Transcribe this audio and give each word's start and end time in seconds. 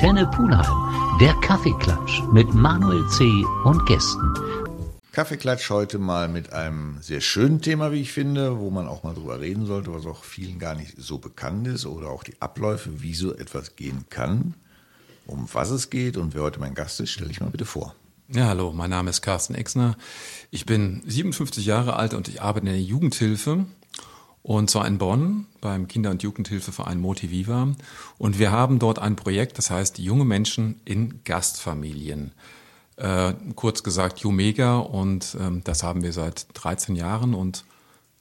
Antenne 0.00 0.26
Pulheim, 0.28 1.18
der 1.20 1.34
Kaffeeklatsch 1.42 2.22
mit 2.32 2.54
Manuel 2.54 3.06
C. 3.08 3.44
und 3.64 3.84
Gästen. 3.84 4.32
Kaffeeklatsch 5.12 5.68
heute 5.68 5.98
mal 5.98 6.26
mit 6.26 6.54
einem 6.54 6.96
sehr 7.02 7.20
schönen 7.20 7.60
Thema, 7.60 7.92
wie 7.92 8.00
ich 8.00 8.10
finde, 8.10 8.58
wo 8.60 8.70
man 8.70 8.88
auch 8.88 9.02
mal 9.02 9.12
drüber 9.12 9.40
reden 9.40 9.66
sollte, 9.66 9.92
was 9.92 10.06
auch 10.06 10.24
vielen 10.24 10.58
gar 10.58 10.74
nicht 10.74 10.94
so 10.96 11.18
bekannt 11.18 11.66
ist 11.66 11.84
oder 11.84 12.08
auch 12.08 12.22
die 12.22 12.40
Abläufe, 12.40 13.02
wie 13.02 13.12
so 13.12 13.34
etwas 13.34 13.76
gehen 13.76 14.06
kann. 14.08 14.54
Um 15.26 15.46
was 15.52 15.68
es 15.68 15.90
geht 15.90 16.16
und 16.16 16.34
wer 16.34 16.44
heute 16.44 16.60
mein 16.60 16.74
Gast 16.74 16.98
ist, 17.00 17.10
stelle 17.10 17.30
ich 17.30 17.42
mal 17.42 17.50
bitte 17.50 17.66
vor. 17.66 17.94
Ja, 18.28 18.46
hallo, 18.46 18.72
mein 18.72 18.88
Name 18.88 19.10
ist 19.10 19.20
Carsten 19.20 19.54
Exner. 19.54 19.98
Ich 20.50 20.64
bin 20.64 21.02
57 21.04 21.66
Jahre 21.66 21.96
alt 21.96 22.14
und 22.14 22.26
ich 22.26 22.40
arbeite 22.40 22.68
in 22.68 22.72
der 22.72 22.80
Jugendhilfe 22.80 23.66
und 24.42 24.70
zwar 24.70 24.86
in 24.86 24.98
Bonn 24.98 25.46
beim 25.60 25.86
Kinder- 25.88 26.10
und 26.10 26.22
Jugendhilfeverein 26.22 27.00
Motiviva. 27.00 27.74
Und 28.18 28.38
wir 28.38 28.50
haben 28.50 28.78
dort 28.78 28.98
ein 28.98 29.16
Projekt, 29.16 29.58
das 29.58 29.70
heißt 29.70 29.98
junge 29.98 30.24
Menschen 30.24 30.80
in 30.84 31.22
Gastfamilien. 31.24 32.32
Äh, 32.96 33.34
kurz 33.54 33.82
gesagt 33.82 34.20
Jumega 34.20 34.78
und 34.78 35.36
ähm, 35.40 35.62
das 35.64 35.82
haben 35.82 36.02
wir 36.02 36.12
seit 36.12 36.46
13 36.54 36.96
Jahren 36.96 37.34
und 37.34 37.64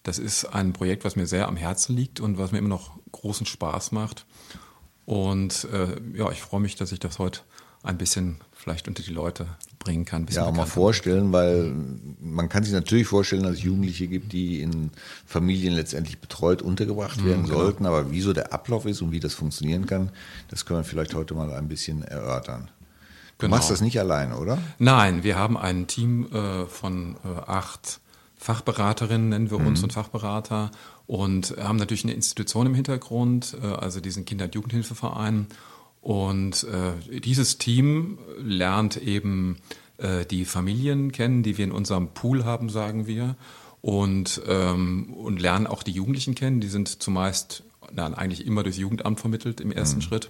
das 0.03 0.19
ist 0.19 0.45
ein 0.45 0.73
Projekt, 0.73 1.03
was 1.03 1.15
mir 1.15 1.27
sehr 1.27 1.47
am 1.47 1.57
Herzen 1.57 1.95
liegt 1.95 2.19
und 2.19 2.37
was 2.37 2.51
mir 2.51 2.59
immer 2.59 2.69
noch 2.69 2.91
großen 3.11 3.45
Spaß 3.45 3.91
macht. 3.91 4.25
Und 5.05 5.67
äh, 5.73 5.99
ja, 6.13 6.31
ich 6.31 6.41
freue 6.41 6.61
mich, 6.61 6.75
dass 6.75 6.91
ich 6.91 6.99
das 6.99 7.19
heute 7.19 7.41
ein 7.83 7.97
bisschen 7.97 8.39
vielleicht 8.53 8.87
unter 8.87 9.03
die 9.03 9.11
Leute 9.11 9.47
bringen 9.79 10.05
kann. 10.05 10.27
Ja, 10.29 10.45
auch 10.45 10.53
mal 10.53 10.65
vorstellen, 10.65 11.31
weil 11.31 11.73
man 12.19 12.49
kann 12.49 12.63
sich 12.63 12.73
natürlich 12.73 13.07
vorstellen, 13.07 13.43
dass 13.43 13.53
es 13.53 13.63
Jugendliche 13.63 14.07
gibt, 14.07 14.33
die 14.33 14.61
in 14.61 14.91
Familien 15.25 15.73
letztendlich 15.73 16.19
betreut 16.19 16.61
untergebracht 16.61 17.23
werden 17.25 17.43
mhm, 17.43 17.47
genau. 17.47 17.59
sollten. 17.59 17.85
Aber 17.85 18.11
wieso 18.11 18.33
der 18.33 18.53
Ablauf 18.53 18.85
ist 18.85 19.01
und 19.01 19.11
wie 19.11 19.21
das 19.21 19.33
funktionieren 19.33 19.85
kann, 19.85 20.11
das 20.49 20.65
können 20.65 20.81
wir 20.81 20.83
vielleicht 20.83 21.15
heute 21.15 21.33
mal 21.33 21.51
ein 21.53 21.69
bisschen 21.69 22.03
erörtern. 22.03 22.69
Du 23.37 23.45
genau. 23.45 23.55
machst 23.55 23.71
das 23.71 23.79
nicht 23.79 23.97
alleine, 23.99 24.37
oder? 24.37 24.57
Nein, 24.79 25.23
wir 25.23 25.37
haben 25.37 25.57
ein 25.57 25.87
Team 25.87 26.27
äh, 26.33 26.65
von 26.65 27.15
äh, 27.23 27.39
acht 27.47 28.01
Fachberaterinnen, 28.35 29.29
nennen 29.29 29.49
wir 29.49 29.57
uns, 29.57 29.79
mhm. 29.79 29.85
und 29.85 29.93
Fachberater 29.93 30.71
und 31.07 31.55
haben 31.57 31.77
natürlich 31.77 32.03
eine 32.03 32.13
Institution 32.13 32.67
im 32.67 32.73
Hintergrund, 32.73 33.55
äh, 33.63 33.65
also 33.65 34.01
diesen 34.01 34.25
Kinder- 34.25 34.45
und 34.45 34.55
Jugendhilfeverein 34.55 35.47
und 36.01 36.63
äh, 36.63 37.19
dieses 37.19 37.57
Team 37.57 38.19
lernt 38.37 38.97
eben 38.97 39.57
äh, 39.97 40.25
die 40.25 40.45
Familien 40.45 41.11
kennen, 41.11 41.43
die 41.43 41.57
wir 41.57 41.65
in 41.65 41.71
unserem 41.71 42.09
Pool 42.09 42.45
haben, 42.45 42.69
sagen 42.69 43.05
wir, 43.05 43.35
und, 43.81 44.41
ähm, 44.47 45.13
und 45.13 45.41
lernen 45.41 45.67
auch 45.67 45.83
die 45.83 45.91
Jugendlichen 45.91 46.35
kennen. 46.35 46.61
Die 46.61 46.67
sind 46.67 47.01
zumeist 47.01 47.63
na, 47.93 48.07
eigentlich 48.13 48.45
immer 48.45 48.63
durchs 48.63 48.77
Jugendamt 48.77 49.19
vermittelt 49.19 49.61
im 49.61 49.71
ersten 49.71 49.97
mhm. 49.97 50.03
Schritt. 50.03 50.29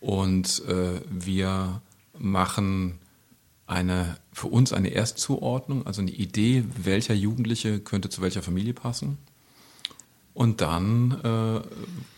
Und 0.00 0.62
äh, 0.66 1.00
wir 1.10 1.80
machen 2.18 2.98
eine 3.66 4.16
für 4.32 4.46
uns 4.48 4.72
eine 4.72 4.88
Erstzuordnung, 4.88 5.86
also 5.86 6.00
eine 6.00 6.10
Idee, 6.10 6.64
welcher 6.82 7.14
Jugendliche 7.14 7.80
könnte 7.80 8.08
zu 8.08 8.22
welcher 8.22 8.42
Familie 8.42 8.74
passen. 8.74 9.18
Und 10.34 10.60
dann 10.60 11.12
äh, 11.24 11.66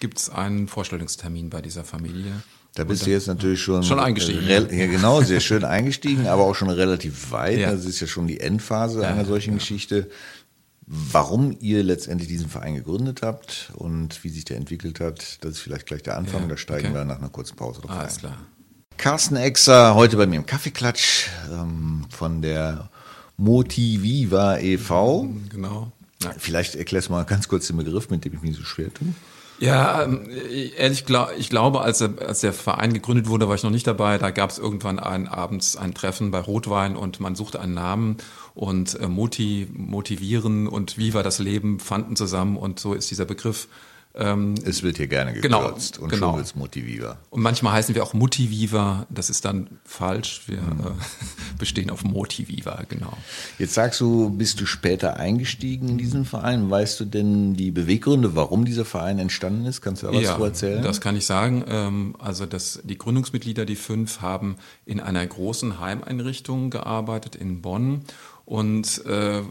gibt 0.01 0.19
es 0.19 0.31
einen 0.31 0.67
Vorstellungstermin 0.67 1.51
bei 1.51 1.63
dieser 1.63 1.85
Familie. 1.85 2.43
Da 2.79 2.85
bist 2.85 3.07
du 3.07 3.11
jetzt 3.11 3.27
natürlich 3.27 3.61
schon, 3.61 3.83
schon 3.83 3.99
eingestiegen. 3.99 4.47
ja, 4.47 4.61
genau, 4.87 5.21
sehr 5.21 5.41
schön 5.41 5.65
eingestiegen, 5.65 6.29
aber 6.29 6.45
auch 6.45 6.55
schon 6.55 6.71
relativ 6.71 7.33
weit. 7.33 7.59
Ja. 7.59 7.73
Das 7.73 7.85
ist 7.85 7.99
ja 7.99 8.07
schon 8.07 8.29
die 8.29 8.39
Endphase 8.39 9.03
ja, 9.03 9.09
einer 9.09 9.25
solchen 9.25 9.55
ja. 9.55 9.59
Geschichte. 9.59 10.09
Warum 10.87 11.57
ihr 11.59 11.83
letztendlich 11.83 12.29
diesen 12.29 12.49
Verein 12.49 12.77
gegründet 12.77 13.23
habt 13.23 13.73
und 13.75 14.23
wie 14.23 14.29
sich 14.29 14.45
der 14.45 14.59
entwickelt 14.59 15.01
hat, 15.01 15.39
das 15.41 15.55
ist 15.55 15.59
vielleicht 15.59 15.87
gleich 15.87 16.05
der 16.05 16.17
Anfang. 16.17 16.49
Da 16.49 16.57
steigen 16.57 16.91
okay. 16.91 16.95
wir 16.95 17.05
nach 17.05 17.19
einer 17.19 17.31
kurzen 17.31 17.57
Pause 17.57 17.81
drauf 17.81 17.91
Alles 17.91 18.15
ein. 18.15 18.21
klar. 18.21 18.39
Carsten 18.97 19.35
Exer, 19.35 19.97
heute 19.97 20.17
bei 20.17 20.27
mir 20.27 20.37
im 20.37 20.47
Kaffeeklatsch 20.47 21.31
ähm, 21.53 22.07
von 22.11 22.43
der 22.43 22.91
Motiviva 23.37 24.59
e.V. 24.59 25.29
Genau. 25.51 25.91
Vielleicht 26.39 26.77
erklärst 26.77 27.09
du 27.09 27.13
mal 27.13 27.25
ganz 27.25 27.49
kurz 27.49 27.67
den 27.67 27.77
Begriff, 27.77 28.09
mit 28.09 28.25
dem 28.25 28.35
ich 28.35 28.43
mich 28.43 28.57
so 28.57 28.63
schwer 28.63 28.95
tue. 28.95 29.09
Ja, 29.61 30.05
ähm, 30.05 30.29
ehrlich, 30.77 31.05
ich 31.39 31.51
glaube, 31.51 31.81
als, 31.81 32.01
als 32.01 32.41
der 32.41 32.53
Verein 32.53 32.93
gegründet 32.93 33.29
wurde, 33.29 33.49
war 33.49 33.57
ich 33.57 33.65
noch 33.65 33.71
nicht 33.71 33.87
dabei. 33.87 34.17
Da 34.19 34.31
gab 34.31 34.51
es 34.51 34.59
irgendwann 34.59 35.01
ein, 35.01 35.27
abends 35.27 35.77
ein 35.77 35.95
Treffen 35.95 36.31
bei 36.31 36.39
Rotwein 36.39 36.97
und 36.97 37.19
man 37.19 37.35
suchte 37.35 37.61
einen 37.61 37.75
Namen 37.75 38.19
und 38.55 38.99
äh, 39.01 39.09
Moti, 39.09 39.69
motivieren 39.73 40.69
und 40.69 40.97
Viva 40.97 41.23
das 41.23 41.41
Leben 41.41 41.81
fanden 41.81 42.15
zusammen 42.15 42.57
und 42.57 42.79
so 42.79 42.95
ist 42.95 43.11
dieser 43.11 43.25
Begriff 43.25 43.69
ähm, 44.15 44.55
es 44.65 44.83
wird 44.83 44.97
hier 44.97 45.07
gerne 45.07 45.33
genau, 45.35 45.63
gekürzt 45.63 45.95
genau, 45.95 46.05
und 46.05 46.11
genau. 46.11 46.27
schon 46.27 46.37
wird 46.37 46.47
es 46.47 46.55
Motiviva. 46.57 47.19
Und 47.31 47.43
manchmal 47.43 47.75
heißen 47.75 47.95
wir 47.95 48.03
auch 48.03 48.15
Motiviva, 48.15 49.07
das 49.11 49.31
ist 49.31 49.45
dann 49.45 49.79
falsch. 49.85 50.43
Wir 50.47 50.61
mhm. 50.61 50.81
äh, 50.81 50.91
bestehen 51.59 51.91
auf 51.91 52.05
Motiviva, 52.05 52.83
genau. 52.89 53.13
Jetzt 53.59 53.75
sagst 53.75 54.01
du, 54.01 54.31
bist 54.31 54.61
du 54.61 54.67
später 54.67 55.19
eingestiegen 55.19 55.89
in 55.89 55.99
diesen 55.99 56.25
Verein. 56.25 56.69
Weißt 56.69 56.99
du 56.99 57.05
denn 57.05 57.55
die 57.55 57.71
Beweggründe, 57.71 58.35
warum 58.35 58.65
dieser 58.65 58.85
Verein 58.85 59.19
entstanden 59.19 59.67
ist? 59.67 59.83
Kannst 59.83 60.03
du 60.03 60.09
da 60.09 60.15
was 60.15 60.23
ja, 60.23 60.37
erzählen? 60.37 60.83
Das 60.83 61.01
kann 61.01 61.15
ich 61.15 61.27
sagen. 61.27 61.65
Ähm, 61.69 62.17
also 62.19 62.47
das, 62.47 62.81
die 62.83 62.99
Gründungsmitglieder, 62.99 63.67
die 63.67 63.77
fünf, 63.77 64.21
haben 64.21 64.57
in 64.85 65.01
einer 65.01 65.25
großen 65.25 65.79
Heimeinrichtung 65.79 66.71
gearbeitet 66.71 67.37
in 67.37 67.63
Bonn 67.63 68.03
und 68.47 69.05
äh, 69.05 69.43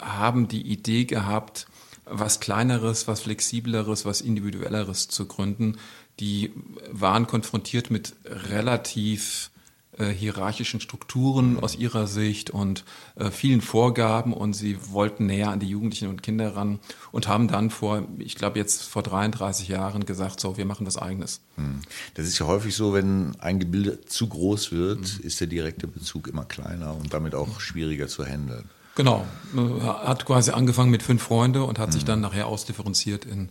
haben 0.00 0.46
die 0.46 0.60
Idee 0.60 1.06
gehabt, 1.06 1.66
was 2.04 2.40
Kleineres, 2.40 3.08
was 3.08 3.20
Flexibleres, 3.20 4.04
was 4.04 4.20
Individuelleres 4.20 5.08
zu 5.08 5.26
gründen. 5.26 5.78
Die 6.20 6.52
waren 6.90 7.26
konfrontiert 7.26 7.90
mit 7.90 8.14
relativ 8.24 9.50
äh, 9.98 10.06
hierarchischen 10.06 10.80
Strukturen 10.80 11.60
aus 11.60 11.76
ihrer 11.76 12.06
Sicht 12.06 12.48
und 12.48 12.82
äh, 13.16 13.30
vielen 13.30 13.60
Vorgaben 13.60 14.32
und 14.32 14.54
sie 14.54 14.78
wollten 14.90 15.26
näher 15.26 15.50
an 15.50 15.60
die 15.60 15.68
Jugendlichen 15.68 16.08
und 16.08 16.22
Kinder 16.22 16.56
ran 16.56 16.78
und 17.10 17.28
haben 17.28 17.46
dann 17.46 17.68
vor, 17.68 18.08
ich 18.18 18.36
glaube 18.36 18.58
jetzt 18.58 18.84
vor 18.84 19.02
33 19.02 19.68
Jahren 19.68 20.06
gesagt, 20.06 20.40
so, 20.40 20.56
wir 20.56 20.64
machen 20.64 20.86
was 20.86 20.96
eigenes. 20.96 21.40
Hm. 21.56 21.80
Das 22.14 22.26
ist 22.26 22.38
ja 22.38 22.46
häufig 22.46 22.74
so, 22.74 22.94
wenn 22.94 23.36
ein 23.38 23.58
Gebilde 23.58 24.00
zu 24.06 24.28
groß 24.28 24.72
wird, 24.72 25.00
mhm. 25.00 25.26
ist 25.26 25.40
der 25.40 25.46
direkte 25.46 25.86
Bezug 25.86 26.26
immer 26.26 26.46
kleiner 26.46 26.96
und 26.96 27.12
damit 27.12 27.34
auch 27.34 27.60
schwieriger 27.60 28.08
zu 28.08 28.24
handeln. 28.24 28.70
Genau, 28.94 29.26
äh, 29.54 29.80
hat 29.80 30.26
quasi 30.26 30.50
angefangen 30.50 30.90
mit 30.90 31.02
fünf 31.02 31.22
Freunde 31.22 31.64
und 31.64 31.78
hat 31.78 31.88
mhm. 31.88 31.92
sich 31.92 32.04
dann 32.04 32.20
nachher 32.20 32.46
ausdifferenziert 32.46 33.24
in 33.24 33.48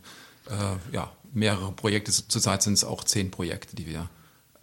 äh, 0.50 0.96
ja, 0.96 1.12
mehrere 1.34 1.72
Projekte. 1.72 2.12
Zurzeit 2.12 2.62
sind 2.62 2.74
es 2.74 2.84
auch 2.84 3.04
zehn 3.04 3.32
Projekte, 3.32 3.76
die 3.76 3.88
wir 3.88 4.10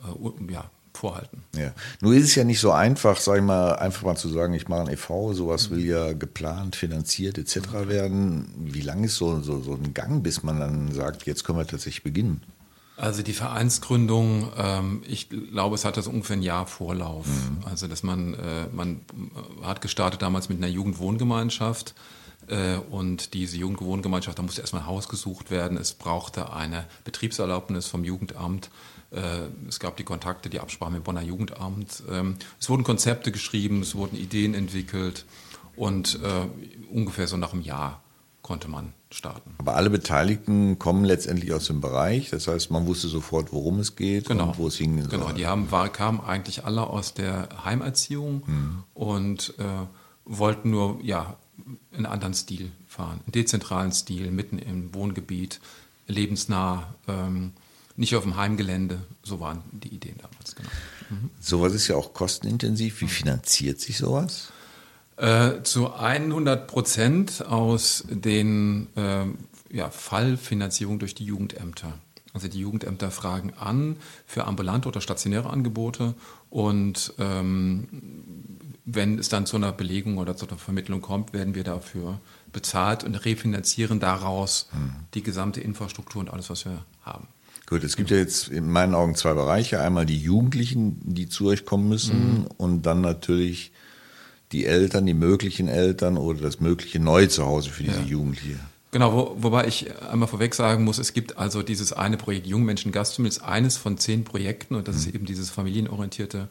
äh, 0.03 0.53
ja, 0.53 0.71
vorhalten. 0.93 1.43
Ja. 1.57 1.73
Nur 2.01 2.15
ist 2.15 2.25
es 2.25 2.35
ja 2.35 2.45
nicht 2.45 2.61
so 2.61 2.73
einfach, 2.73 3.19
sag 3.19 3.37
ich 3.37 3.43
mal, 3.43 3.77
einfach 3.77 4.03
mal 4.03 4.17
zu 4.17 4.29
sagen, 4.29 4.55
ich 4.55 4.69
mache 4.69 4.83
ein 4.83 4.93
e.V., 4.93 5.33
sowas 5.33 5.71
mhm. 5.71 5.77
will 5.77 5.87
ja 5.87 6.13
geplant, 6.13 6.77
finanziert 6.77 7.39
etc. 7.39 7.57
Mhm. 7.57 7.89
werden. 7.89 8.55
Wie 8.59 8.83
lang 8.83 9.05
ist 9.05 9.17
so, 9.17 9.41
so, 9.41 9.61
so 9.61 9.75
ein 9.75 9.95
Gang, 9.95 10.23
bis 10.23 10.43
man 10.43 10.61
dann 10.61 10.93
sagt, 10.93 11.27
jetzt 11.27 11.45
können 11.45 11.59
wir 11.59 11.67
tatsächlich 11.67 12.03
beginnen? 12.03 12.43
Also 12.99 13.23
die 13.23 13.33
Vereinsgründung, 13.33 14.51
ähm, 14.57 15.03
ich 15.07 15.29
glaube, 15.29 15.77
es 15.77 15.85
hat 15.85 15.97
das 15.97 16.09
ungefähr 16.09 16.37
ein 16.37 16.43
Jahr 16.43 16.67
Vorlauf. 16.67 17.27
Mhm. 17.27 17.65
Also 17.65 17.87
dass 17.87 18.03
man, 18.03 18.35
äh, 18.35 18.67
man 18.73 19.03
hat 19.63 19.81
gestartet 19.81 20.21
damals 20.21 20.49
mit 20.49 20.59
einer 20.59 20.67
Jugendwohngemeinschaft 20.67 21.95
äh, 22.49 22.77
und 22.91 23.35
diese 23.35 23.57
Jugendwohngemeinschaft, 23.57 24.37
da 24.37 24.43
musste 24.43 24.63
erstmal 24.63 24.83
ein 24.83 24.89
Haus 24.89 25.09
gesucht 25.09 25.53
werden. 25.53 25.79
Es 25.79 25.93
brauchte 25.95 26.53
eine 26.53 26.87
Betriebserlaubnis 27.05 27.87
vom 27.87 28.03
Jugendamt. 28.03 28.69
Äh, 29.13 29.21
es 29.69 29.79
gab 29.79 29.97
die 29.97 30.05
Kontakte, 30.05 30.51
die 30.51 30.59
Absprache 30.59 30.91
mit 30.91 31.03
dem 31.03 31.05
Bonner 31.05 31.23
Jugendamt. 31.23 32.03
Ähm, 32.11 32.35
es 32.59 32.69
wurden 32.69 32.83
Konzepte 32.83 33.31
geschrieben, 33.31 33.81
es 33.81 33.95
wurden 33.95 34.17
Ideen 34.17 34.55
entwickelt 34.55 35.25
und 35.77 36.19
äh, 36.25 36.93
ungefähr 36.93 37.29
so 37.29 37.37
nach 37.37 37.53
einem 37.53 37.63
Jahr 37.63 38.03
konnte 38.49 38.67
man 38.67 38.95
starten. 39.11 39.55
Aber 39.59 39.77
alle 39.77 39.91
Beteiligten 39.91 40.79
kommen 40.79 41.05
letztendlich 41.05 41.53
aus 41.53 41.67
dem 41.67 41.83
Bereich, 41.83 42.31
das 42.31 42.49
heißt, 42.49 42.71
man 42.71 42.87
wusste 42.87 43.07
sofort, 43.07 43.53
worum 43.53 43.79
es 43.79 43.95
geht 43.95 44.27
genau. 44.27 44.49
und 44.49 44.59
wo 44.59 44.69
es 44.69 44.77
hingehen 44.77 45.03
soll. 45.03 45.19
Genau, 45.19 45.33
die 45.33 45.47
haben, 45.47 45.71
war, 45.71 45.91
kamen 45.91 46.23
eigentlich 46.23 46.65
alle 46.65 46.87
aus 46.87 47.13
der 47.13 47.51
Heimerziehung 47.67 48.45
mhm. 48.47 48.85
und 48.95 49.53
äh, 49.59 49.65
wollten 50.25 50.71
nur 50.71 50.99
ja, 51.03 51.37
einen 51.95 52.07
anderen 52.07 52.33
Stil 52.33 52.73
fahren, 52.87 53.21
einen 53.27 53.33
dezentralen 53.33 53.93
Stil, 53.93 54.31
mitten 54.31 54.59
im 54.59 54.95
Wohngebiet, 54.95 55.61
lebensnah, 56.07 56.95
ähm, 57.07 57.53
nicht 57.97 58.17
auf 58.17 58.23
dem 58.23 58.37
Heimgelände. 58.37 59.03
So 59.23 59.41
waren 59.41 59.61
die 59.73 59.89
Ideen 59.89 60.17
damals, 60.23 60.57
genau. 60.57 60.71
Mhm. 61.11 61.29
Sowas 61.39 61.75
ist 61.75 61.87
ja 61.87 61.97
auch 61.97 62.15
kostenintensiv. 62.15 63.03
Wie 63.03 63.09
finanziert 63.09 63.79
sich 63.79 63.99
sowas? 63.99 64.53
Äh, 65.19 65.63
zu 65.65 65.93
100 65.95 66.69
Prozent 66.69 67.45
aus 67.45 68.05
den 68.09 68.87
äh, 68.97 69.25
ja, 69.75 69.91
Fallfinanzierung 69.91 71.01
durch 71.01 71.15
die 71.17 71.25
Jugendämter. 71.25 71.93
Also 72.35 72.47
die 72.47 72.61
Jugendämter 72.61 73.11
fragen 73.11 73.53
an 73.59 73.97
für 74.27 74.45
ambulante 74.45 74.87
oder 74.89 75.01
stationäre 75.01 75.51
Angebote 75.51 76.15
und 76.51 77.15
ähm, 77.19 77.89
wenn 78.85 79.19
es 79.19 79.29
dann 79.29 79.45
zu 79.45 79.57
einer 79.57 79.73
Belegung 79.73 80.19
oder 80.19 80.37
zu 80.37 80.47
einer 80.47 80.57
Vermittlung 80.57 81.01
kommt, 81.01 81.33
werden 81.33 81.57
wir 81.57 81.65
dafür 81.65 82.21
bezahlt 82.53 83.03
und 83.03 83.17
refinanzieren 83.17 83.99
daraus 83.99 84.69
mhm. 84.73 84.93
die 85.15 85.23
gesamte 85.23 85.61
Infrastruktur 85.61 86.21
und 86.21 86.31
alles, 86.31 86.49
was 86.49 86.65
wir 86.65 86.85
haben. 87.03 87.27
Gut, 87.67 87.83
es 87.83 87.97
gibt 87.97 88.11
ja 88.11 88.17
jetzt 88.17 88.49
in 88.49 88.71
meinen 88.71 88.95
Augen 88.95 89.15
zwei 89.15 89.35
Bereiche. 89.35 89.81
Einmal 89.81 90.07
die 90.07 90.19
Jugendlichen, 90.19 91.01
die 91.03 91.29
zu 91.29 91.49
euch 91.49 91.67
kommen 91.67 91.89
müssen 91.89 92.43
Mhm. 92.43 92.47
und 92.57 92.83
dann 92.83 93.01
natürlich 93.01 93.73
die 94.53 94.65
Eltern, 94.65 95.07
die 95.07 95.15
möglichen 95.15 95.69
Eltern 95.69 96.17
oder 96.17 96.41
das 96.41 96.61
mögliche 96.61 97.01
neue 97.01 97.29
Zuhause 97.29 97.71
für 97.71 97.83
diese 97.83 98.03
Jugendliche. 98.03 98.59
Genau, 98.91 99.13
wo, 99.13 99.37
wobei 99.43 99.67
ich 99.67 99.87
einmal 100.11 100.29
vorweg 100.29 100.55
sagen 100.55 100.85
muss, 100.85 100.99
es 100.99 101.13
gibt 101.13 101.37
also 101.37 101.63
dieses 101.63 101.93
eine 101.93 102.17
Projekt 102.17 102.47
Jungmenschen 102.47 102.91
Gastfamilie, 102.91 103.37
ist 103.37 103.43
eines 103.43 103.77
von 103.77 103.99
zehn 103.99 104.25
Projekten 104.25 104.75
und 104.77 104.89
das 104.89 104.97
ist 104.97 105.15
eben 105.15 105.27
dieses 105.27 105.51
familienorientierte 105.51 106.49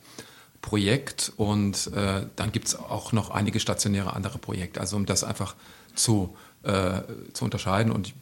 Projekt 0.62 1.32
und 1.38 1.92
äh, 1.96 2.26
dann 2.36 2.52
gibt 2.52 2.68
es 2.68 2.76
auch 2.76 3.12
noch 3.12 3.32
einige 3.32 3.60
stationäre 3.60 4.14
andere 4.14 4.38
Projekte, 4.38 4.80
also 4.80 4.98
um 4.98 5.06
das 5.06 5.24
einfach 5.24 5.56
zu, 5.96 6.36
äh, 6.64 7.02
zu 7.34 7.46
unterscheiden 7.46 7.92
und 7.92 8.14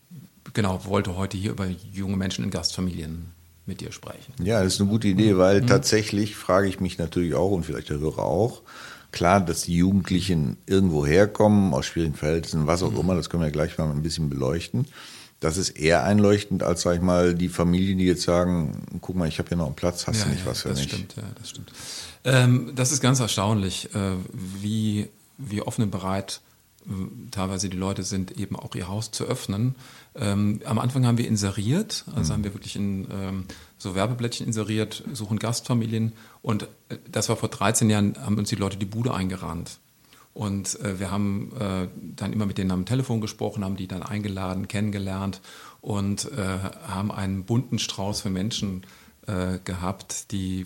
genau, 0.54 0.86
wollte 0.86 1.18
heute 1.18 1.38
hier 1.38 1.52
über 1.52 1.68
junge 1.92 2.16
Menschen 2.16 2.46
in 2.46 2.52
Gastfamilien 2.52 3.32
mit 3.66 3.82
dir 3.82 3.92
sprechen. 3.92 4.34
Ja, 4.42 4.64
das 4.64 4.76
ist 4.76 4.82
eine 4.82 4.90
gute 4.90 5.08
Idee, 5.08 5.38
weil 5.38 5.66
tatsächlich 5.66 6.36
frage 6.36 6.68
ich 6.68 6.80
mich 6.80 6.98
natürlich 6.98 7.34
auch 7.34 7.52
und 7.52 7.66
vielleicht 7.66 7.90
der 7.90 8.00
Hörer 8.00 8.24
auch, 8.24 8.62
klar, 9.16 9.40
dass 9.42 9.64
die 9.64 9.76
Jugendlichen 9.76 10.58
irgendwo 10.68 11.06
herkommen, 11.06 11.74
aus 11.74 11.88
schwierigen 11.88 12.14
Verhältnissen, 12.14 12.68
was 12.68 12.84
auch 12.84 12.98
immer, 13.00 13.16
das 13.16 13.30
können 13.30 13.42
wir 13.42 13.50
gleich 13.50 13.78
mal 13.80 13.90
ein 13.90 14.04
bisschen 14.04 14.30
beleuchten. 14.30 14.86
Das 15.40 15.58
ist 15.58 15.72
eher 15.72 16.04
einleuchtend 16.04 16.64
als, 16.64 16.82
sag 16.82 16.96
ich 16.96 17.02
mal, 17.02 17.34
die 17.34 17.50
Familien, 17.50 17.98
die 17.98 18.06
jetzt 18.06 18.24
sagen, 18.24 18.86
guck 19.02 19.16
mal, 19.16 19.28
ich 19.28 19.40
habe 19.40 19.50
hier 19.50 19.58
noch 19.58 19.66
einen 19.66 19.76
Platz, 19.76 20.06
hast 20.06 20.26
du 20.26 20.30
nicht 20.30 20.46
was 20.46 20.62
für 20.62 20.70
das 20.70 20.80
mich? 20.80 20.90
stimmt, 20.90 21.16
ja, 21.16 21.24
das 21.40 21.50
stimmt. 21.50 21.72
Ähm, 22.24 22.72
das 22.76 22.92
ist 22.92 23.02
ganz 23.02 23.20
erstaunlich, 23.20 23.94
äh, 23.96 24.12
wie, 24.34 25.10
wie 25.38 25.62
offen 25.62 25.84
und 25.84 25.92
bereit 25.92 26.42
äh, 26.86 26.92
teilweise 27.32 27.70
die 27.70 27.78
Leute 27.78 28.04
sind, 28.04 28.32
eben 28.38 28.56
auch 28.56 28.76
ihr 28.76 28.88
Haus 28.88 29.12
zu 29.12 29.26
öffnen. 29.26 29.76
Ähm, 30.16 30.62
am 30.66 30.80
Anfang 30.80 31.06
haben 31.06 31.18
wir 31.18 31.28
inseriert, 31.28 32.06
also 32.16 32.34
haben 32.34 32.44
wir 32.44 32.54
wirklich 32.54 32.76
in 32.76 33.08
ähm, 33.12 33.46
so 33.78 33.96
Werbeblättchen 33.96 34.48
inseriert, 34.48 35.04
suchen 35.12 35.40
Gastfamilien 35.40 36.14
und 36.42 36.64
äh, 36.90 36.98
das 37.12 37.28
war 37.28 37.36
vor 37.36 37.50
13 37.50 37.90
Jahren, 37.90 38.16
haben 38.24 38.38
uns 38.38 38.50
die 38.50 38.56
Leute 38.56 38.78
die 38.78 38.86
Bude 38.86 39.14
eingerannt. 39.14 39.80
Und 40.34 40.80
äh, 40.82 41.00
wir 41.00 41.12
haben 41.12 41.54
äh, 41.58 41.88
dann 42.16 42.34
immer 42.34 42.46
mit 42.46 42.58
denen 42.58 42.72
am 42.72 42.86
Telefon 42.86 43.22
gesprochen, 43.22 43.64
haben 43.64 43.78
die 43.78 43.88
dann 43.88 44.04
eingeladen, 44.04 44.68
kennengelernt 44.68 45.42
und 45.80 46.30
äh, 46.34 46.60
haben 46.88 47.10
einen 47.10 47.46
bunten 47.46 47.80
Strauß 47.80 48.22
für 48.22 48.30
Menschen 48.30 48.86
äh, 49.28 49.60
gehabt, 49.64 50.32
die 50.32 50.62
äh, 50.62 50.66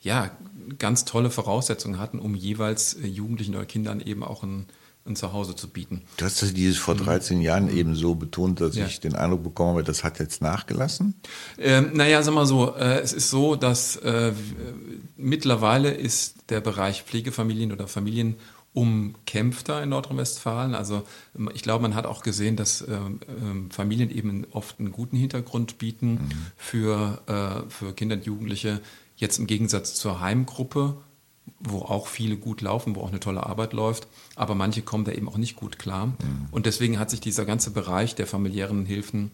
ja 0.00 0.30
ganz 0.78 1.04
tolle 1.04 1.30
Voraussetzungen 1.30 1.98
hatten, 1.98 2.18
um 2.18 2.34
jeweils 2.34 2.96
Jugendlichen 3.02 3.54
oder 3.54 3.66
Kindern 3.66 4.00
eben 4.00 4.24
auch 4.24 4.42
ein, 4.42 4.66
ein 5.06 5.16
Zuhause 5.16 5.56
zu 5.56 5.68
bieten. 5.68 6.02
Du 6.18 6.24
hast 6.24 6.42
das 6.42 6.52
dieses 6.52 6.78
vor 6.78 6.94
13 6.94 7.40
Jahren 7.40 7.74
eben 7.74 7.94
so 7.94 8.14
betont, 8.14 8.60
dass 8.60 8.76
Ja. 8.76 8.86
ich 8.86 9.00
den 9.00 9.14
Eindruck 9.14 9.42
bekommen 9.42 9.70
habe, 9.70 9.82
das 9.84 10.04
hat 10.04 10.18
jetzt 10.18 10.42
nachgelassen. 10.42 11.14
Ähm, 11.58 11.90
naja, 11.94 12.22
sag 12.22 12.34
mal 12.34 12.46
so, 12.46 12.74
äh, 12.76 13.00
es 13.00 13.12
ist 13.12 13.30
so, 13.30 13.56
dass 13.56 13.96
äh, 13.96 14.32
mittlerweile 15.16 15.90
ist 15.90 16.50
der 16.50 16.60
Bereich 16.60 17.02
Pflegefamilien 17.02 17.72
oder 17.72 17.88
Familien 17.88 18.36
umkämpfter 18.72 19.82
in 19.82 19.88
Nordrhein-Westfalen. 19.88 20.74
Also 20.74 21.02
ähm, 21.36 21.50
ich 21.54 21.62
glaube, 21.62 21.82
man 21.82 21.94
hat 21.94 22.06
auch 22.06 22.22
gesehen, 22.22 22.56
dass 22.56 22.82
ähm, 22.86 23.20
ähm, 23.28 23.70
Familien 23.70 24.10
eben 24.10 24.46
oft 24.52 24.78
einen 24.78 24.92
guten 24.92 25.16
Hintergrund 25.16 25.78
bieten 25.78 26.30
für, 26.56 27.20
äh, 27.26 27.70
für 27.70 27.92
Kinder 27.94 28.16
und 28.16 28.26
Jugendliche. 28.26 28.80
Jetzt 29.16 29.38
im 29.38 29.46
Gegensatz 29.46 29.94
zur 29.94 30.20
Heimgruppe, 30.20 30.96
wo 31.60 31.78
auch 31.78 32.06
viele 32.06 32.36
gut 32.36 32.62
laufen, 32.62 32.96
wo 32.96 33.02
auch 33.02 33.10
eine 33.10 33.20
tolle 33.20 33.44
Arbeit 33.44 33.72
läuft, 33.72 34.08
aber 34.34 34.54
manche 34.54 34.82
kommen 34.82 35.04
da 35.04 35.12
eben 35.12 35.28
auch 35.28 35.36
nicht 35.36 35.56
gut 35.56 35.78
klar. 35.78 36.12
Und 36.50 36.66
deswegen 36.66 36.98
hat 36.98 37.10
sich 37.10 37.20
dieser 37.20 37.44
ganze 37.44 37.70
Bereich 37.70 38.14
der 38.14 38.26
familiären 38.26 38.86
Hilfen 38.86 39.30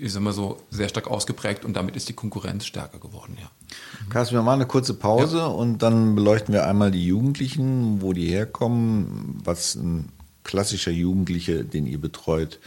ich 0.00 0.12
sag 0.14 0.22
mal 0.22 0.32
so, 0.32 0.62
sehr 0.70 0.88
stark 0.88 1.08
ausgeprägt 1.08 1.64
und 1.64 1.74
damit 1.76 1.94
ist 1.94 2.08
die 2.08 2.14
Konkurrenz 2.14 2.64
stärker 2.64 2.98
geworden, 2.98 3.36
ja. 3.38 3.50
Carsten, 4.08 4.34
wir 4.34 4.42
machen 4.42 4.60
eine 4.60 4.66
kurze 4.66 4.94
Pause 4.94 5.46
und 5.48 5.82
dann 5.82 6.14
beleuchten 6.14 6.54
wir 6.54 6.66
einmal 6.66 6.90
die 6.90 7.04
Jugendlichen, 7.04 8.00
wo 8.00 8.12
die 8.14 8.26
herkommen, 8.26 9.38
was 9.44 9.74
ein 9.74 10.08
klassischer 10.42 10.90
Jugendliche, 10.90 11.64
den 11.64 11.86
ihr 11.86 12.00
betreut, 12.00 12.60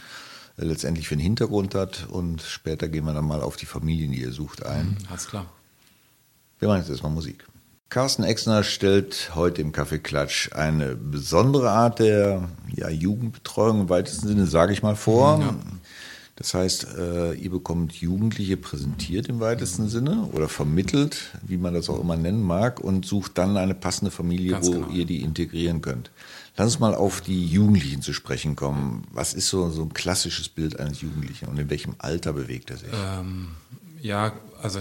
äh, 0.56 0.64
letztendlich 0.64 1.08
für 1.08 1.14
einen 1.14 1.22
Hintergrund 1.22 1.74
hat 1.74 2.06
und 2.08 2.40
später 2.40 2.88
gehen 2.88 3.04
wir 3.04 3.12
dann 3.12 3.26
mal 3.26 3.42
auf 3.42 3.56
die 3.56 3.66
Familien, 3.66 4.12
die 4.12 4.20
ihr 4.20 4.32
sucht, 4.32 4.64
ein. 4.64 4.96
Alles 5.10 5.26
klar. 5.26 5.46
Wir 6.60 6.68
machen 6.68 6.80
jetzt 6.80 6.90
erstmal 6.90 7.12
Musik. 7.12 7.44
Carsten 7.94 8.24
Exner 8.24 8.64
stellt 8.64 9.30
heute 9.36 9.62
im 9.62 9.70
Café 9.70 9.98
Klatsch 9.98 10.50
eine 10.52 10.96
besondere 10.96 11.70
Art 11.70 12.00
der 12.00 12.48
ja, 12.74 12.90
Jugendbetreuung 12.90 13.82
im 13.82 13.88
weitesten 13.88 14.26
Sinne, 14.26 14.46
sage 14.46 14.72
ich 14.72 14.82
mal, 14.82 14.96
vor. 14.96 15.54
Das 16.34 16.54
heißt, 16.54 16.88
äh, 16.98 17.34
ihr 17.34 17.50
bekommt 17.52 17.92
Jugendliche 17.92 18.56
präsentiert 18.56 19.28
im 19.28 19.38
weitesten 19.38 19.88
Sinne 19.88 20.28
oder 20.32 20.48
vermittelt, 20.48 21.38
wie 21.46 21.56
man 21.56 21.72
das 21.72 21.88
auch 21.88 22.00
immer 22.00 22.16
nennen 22.16 22.42
mag, 22.42 22.80
und 22.80 23.06
sucht 23.06 23.38
dann 23.38 23.56
eine 23.56 23.76
passende 23.76 24.10
Familie, 24.10 24.50
Ganz 24.50 24.66
wo 24.66 24.72
genau. 24.72 24.88
ihr 24.88 25.04
die 25.04 25.20
integrieren 25.20 25.80
könnt. 25.80 26.10
Lass 26.56 26.66
uns 26.66 26.80
mal 26.80 26.96
auf 26.96 27.20
die 27.20 27.46
Jugendlichen 27.46 28.02
zu 28.02 28.12
sprechen 28.12 28.56
kommen. 28.56 29.06
Was 29.12 29.34
ist 29.34 29.48
so, 29.48 29.70
so 29.70 29.82
ein 29.82 29.94
klassisches 29.94 30.48
Bild 30.48 30.80
eines 30.80 31.00
Jugendlichen 31.00 31.46
und 31.46 31.60
in 31.60 31.70
welchem 31.70 31.94
Alter 31.98 32.32
bewegt 32.32 32.72
er 32.72 32.76
sich? 32.78 32.88
Ähm, 32.92 33.50
ja, 34.02 34.32
also 34.60 34.80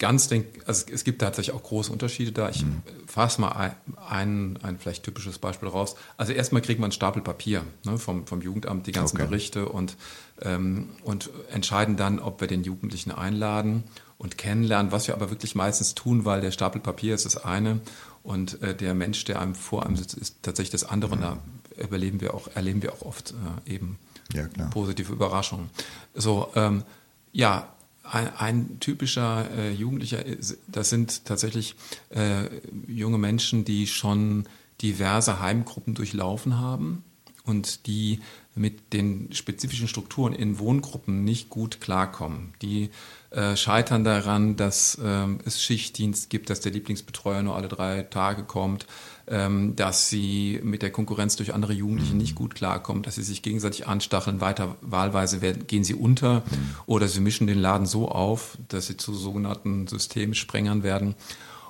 ganz 0.00 0.26
denk, 0.26 0.46
also 0.66 0.86
es 0.92 1.04
gibt 1.04 1.20
tatsächlich 1.20 1.54
auch 1.54 1.62
große 1.62 1.92
Unterschiede 1.92 2.32
da. 2.32 2.48
Ich 2.48 2.64
fasse 3.06 3.40
mal 3.40 3.50
ein, 3.52 3.74
ein, 4.08 4.58
ein 4.62 4.78
vielleicht 4.78 5.04
typisches 5.04 5.38
Beispiel 5.38 5.68
raus. 5.68 5.94
Also 6.16 6.32
erstmal 6.32 6.62
kriegt 6.62 6.80
man 6.80 6.86
einen 6.86 6.92
Stapel 6.92 7.22
Papier 7.22 7.62
ne, 7.84 7.98
vom, 7.98 8.26
vom 8.26 8.40
Jugendamt, 8.42 8.86
die 8.88 8.92
ganzen 8.92 9.18
Okay. 9.18 9.26
Berichte 9.26 9.68
und, 9.68 9.96
ähm, 10.42 10.88
und 11.04 11.30
entscheiden 11.52 11.96
dann, 11.96 12.18
ob 12.18 12.40
wir 12.40 12.48
den 12.48 12.64
Jugendlichen 12.64 13.12
einladen 13.12 13.84
und 14.18 14.36
kennenlernen, 14.38 14.90
was 14.90 15.06
wir 15.06 15.14
aber 15.14 15.30
wirklich 15.30 15.54
meistens 15.54 15.94
tun, 15.94 16.24
weil 16.24 16.40
der 16.40 16.50
Stapel 16.50 16.80
Papier 16.80 17.14
ist 17.14 17.26
das 17.26 17.36
eine 17.36 17.80
und 18.22 18.60
äh, 18.62 18.74
der 18.74 18.94
Mensch, 18.94 19.24
der 19.24 19.40
einem 19.40 19.54
vor 19.54 19.86
einem 19.86 19.96
sitzt, 19.96 20.14
ist 20.14 20.36
tatsächlich 20.42 20.72
das 20.72 20.84
andere. 20.84 21.12
Und 21.12 21.20
da 21.20 21.38
überleben 21.76 22.20
wir 22.20 22.34
auch, 22.34 22.48
erleben 22.54 22.82
wir 22.82 22.92
auch 22.94 23.02
oft 23.02 23.34
äh, 23.66 23.74
eben 23.74 23.98
Ja, 24.32 24.46
klar. 24.48 24.70
positive 24.70 25.12
Überraschungen. 25.12 25.70
So, 26.14 26.48
ähm, 26.54 26.84
ja, 27.32 27.68
ein, 28.12 28.28
ein 28.36 28.80
typischer 28.80 29.48
äh, 29.56 29.72
Jugendlicher, 29.72 30.24
ist- 30.24 30.58
das 30.66 30.90
sind 30.90 31.24
tatsächlich 31.24 31.74
äh, 32.10 32.44
junge 32.86 33.18
Menschen, 33.18 33.64
die 33.64 33.86
schon 33.86 34.44
diverse 34.82 35.40
Heimgruppen 35.40 35.94
durchlaufen 35.94 36.58
haben 36.58 37.04
und 37.44 37.86
die 37.86 38.20
mit 38.54 38.92
den 38.92 39.32
spezifischen 39.32 39.88
Strukturen 39.88 40.32
in 40.34 40.58
Wohngruppen 40.58 41.24
nicht 41.24 41.48
gut 41.50 41.80
klarkommen. 41.80 42.54
Die 42.62 42.90
äh, 43.30 43.56
scheitern 43.56 44.02
daran, 44.02 44.56
dass 44.56 44.98
ähm, 45.02 45.38
es 45.44 45.62
Schichtdienst 45.62 46.30
gibt, 46.30 46.50
dass 46.50 46.60
der 46.60 46.72
Lieblingsbetreuer 46.72 47.42
nur 47.42 47.54
alle 47.54 47.68
drei 47.68 48.02
Tage 48.02 48.42
kommt, 48.42 48.86
ähm, 49.28 49.76
dass 49.76 50.08
sie 50.08 50.58
mit 50.64 50.82
der 50.82 50.90
Konkurrenz 50.90 51.36
durch 51.36 51.54
andere 51.54 51.72
Jugendliche 51.72 52.16
nicht 52.16 52.34
gut 52.34 52.56
klarkommen, 52.56 53.04
dass 53.04 53.14
sie 53.14 53.22
sich 53.22 53.42
gegenseitig 53.42 53.86
anstacheln, 53.86 54.40
weiter 54.40 54.74
wahlweise 54.80 55.40
werden, 55.42 55.68
gehen 55.68 55.84
sie 55.84 55.94
unter 55.94 56.42
oder 56.86 57.06
sie 57.06 57.20
mischen 57.20 57.46
den 57.46 57.60
Laden 57.60 57.86
so 57.86 58.08
auf, 58.08 58.58
dass 58.68 58.88
sie 58.88 58.96
zu 58.96 59.14
sogenannten 59.14 59.86
Systemsprengern 59.86 60.82
werden. 60.82 61.14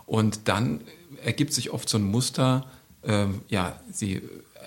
Und 0.07 0.49
dann 0.49 0.81
ergibt 1.23 1.53
sich 1.53 1.71
oft 1.73 1.91
so 1.91 1.99
ein 1.99 2.05
Muster, 2.05 2.65
ähm, 3.05 3.43
ja, 3.49 3.79
sie 3.93 4.23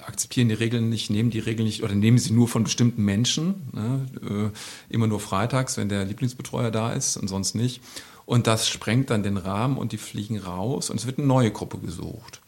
akzeptieren 0.06 0.50
die 0.50 0.56
Regeln 0.56 0.90
nicht, 0.90 1.10
nehmen 1.10 1.30
die 1.30 1.40
Regeln 1.40 1.66
nicht 1.66 1.84
oder 1.84 1.96
nehmen 1.96 2.18
sie 2.18 2.34
nur 2.34 2.48
von 2.48 2.64
bestimmten 2.64 3.04
Menschen, 3.04 3.70
ne, 3.72 4.06
äh, 4.22 4.94
immer 4.94 5.08
nur 5.08 5.20
freitags, 5.20 5.78
wenn 5.78 5.90
der 5.90 6.06
Lieblingsbetreuer 6.06 6.72
da 6.72 6.94
ist 6.94 7.18
und 7.18 7.28
sonst 7.28 7.56
nicht. 7.56 7.82
Und 8.26 8.48
das 8.48 8.70
sprengt 8.70 9.10
dann 9.10 9.24
den 9.24 9.38
Rahmen 9.38 9.78
und 9.78 9.92
die 9.92 9.98
fliegen 9.98 10.40
raus 10.40 10.90
und 10.90 10.98
es 10.98 11.06
wird 11.06 11.18
eine 11.18 11.28
neue 11.28 11.52
Gruppe 11.52 11.78
gesucht. 11.80 12.42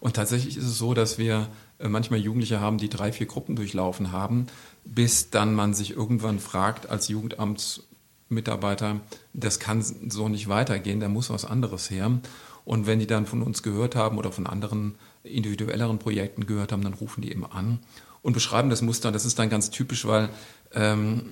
Und 0.00 0.16
tatsächlich 0.16 0.58
ist 0.58 0.66
es 0.66 0.76
so, 0.76 0.92
dass 0.92 1.16
wir 1.16 1.48
äh, 1.78 1.88
manchmal 1.88 2.20
Jugendliche 2.20 2.60
haben, 2.60 2.78
die 2.78 2.90
drei, 2.90 3.10
vier 3.12 3.26
Gruppen 3.26 3.56
durchlaufen 3.56 4.12
haben, 4.12 4.46
bis 4.84 5.30
dann 5.30 5.54
man 5.54 5.72
sich 5.72 5.92
irgendwann 5.92 6.40
fragt 6.40 6.90
als 6.90 7.08
Jugendamtsmitarbeiter, 7.08 9.00
das 9.32 9.58
kann 9.58 9.82
so 9.82 10.28
nicht 10.28 10.48
weitergehen, 10.48 11.00
da 11.00 11.08
muss 11.08 11.30
was 11.30 11.46
anderes 11.46 11.90
her. 11.90 12.20
Und 12.66 12.86
wenn 12.86 12.98
die 12.98 13.06
dann 13.06 13.26
von 13.26 13.42
uns 13.42 13.62
gehört 13.62 13.96
haben 13.96 14.18
oder 14.18 14.32
von 14.32 14.46
anderen 14.46 14.94
individuelleren 15.24 15.98
Projekten 15.98 16.46
gehört 16.46 16.72
haben, 16.72 16.82
dann 16.82 16.94
rufen 16.94 17.22
die 17.22 17.30
eben 17.30 17.44
an 17.44 17.80
und 18.22 18.32
beschreiben 18.32 18.70
das 18.70 18.82
Muster. 18.82 19.10
Das 19.10 19.24
ist 19.24 19.38
dann 19.38 19.50
ganz 19.50 19.70
typisch, 19.70 20.06
weil 20.06 20.28
ähm, 20.72 21.22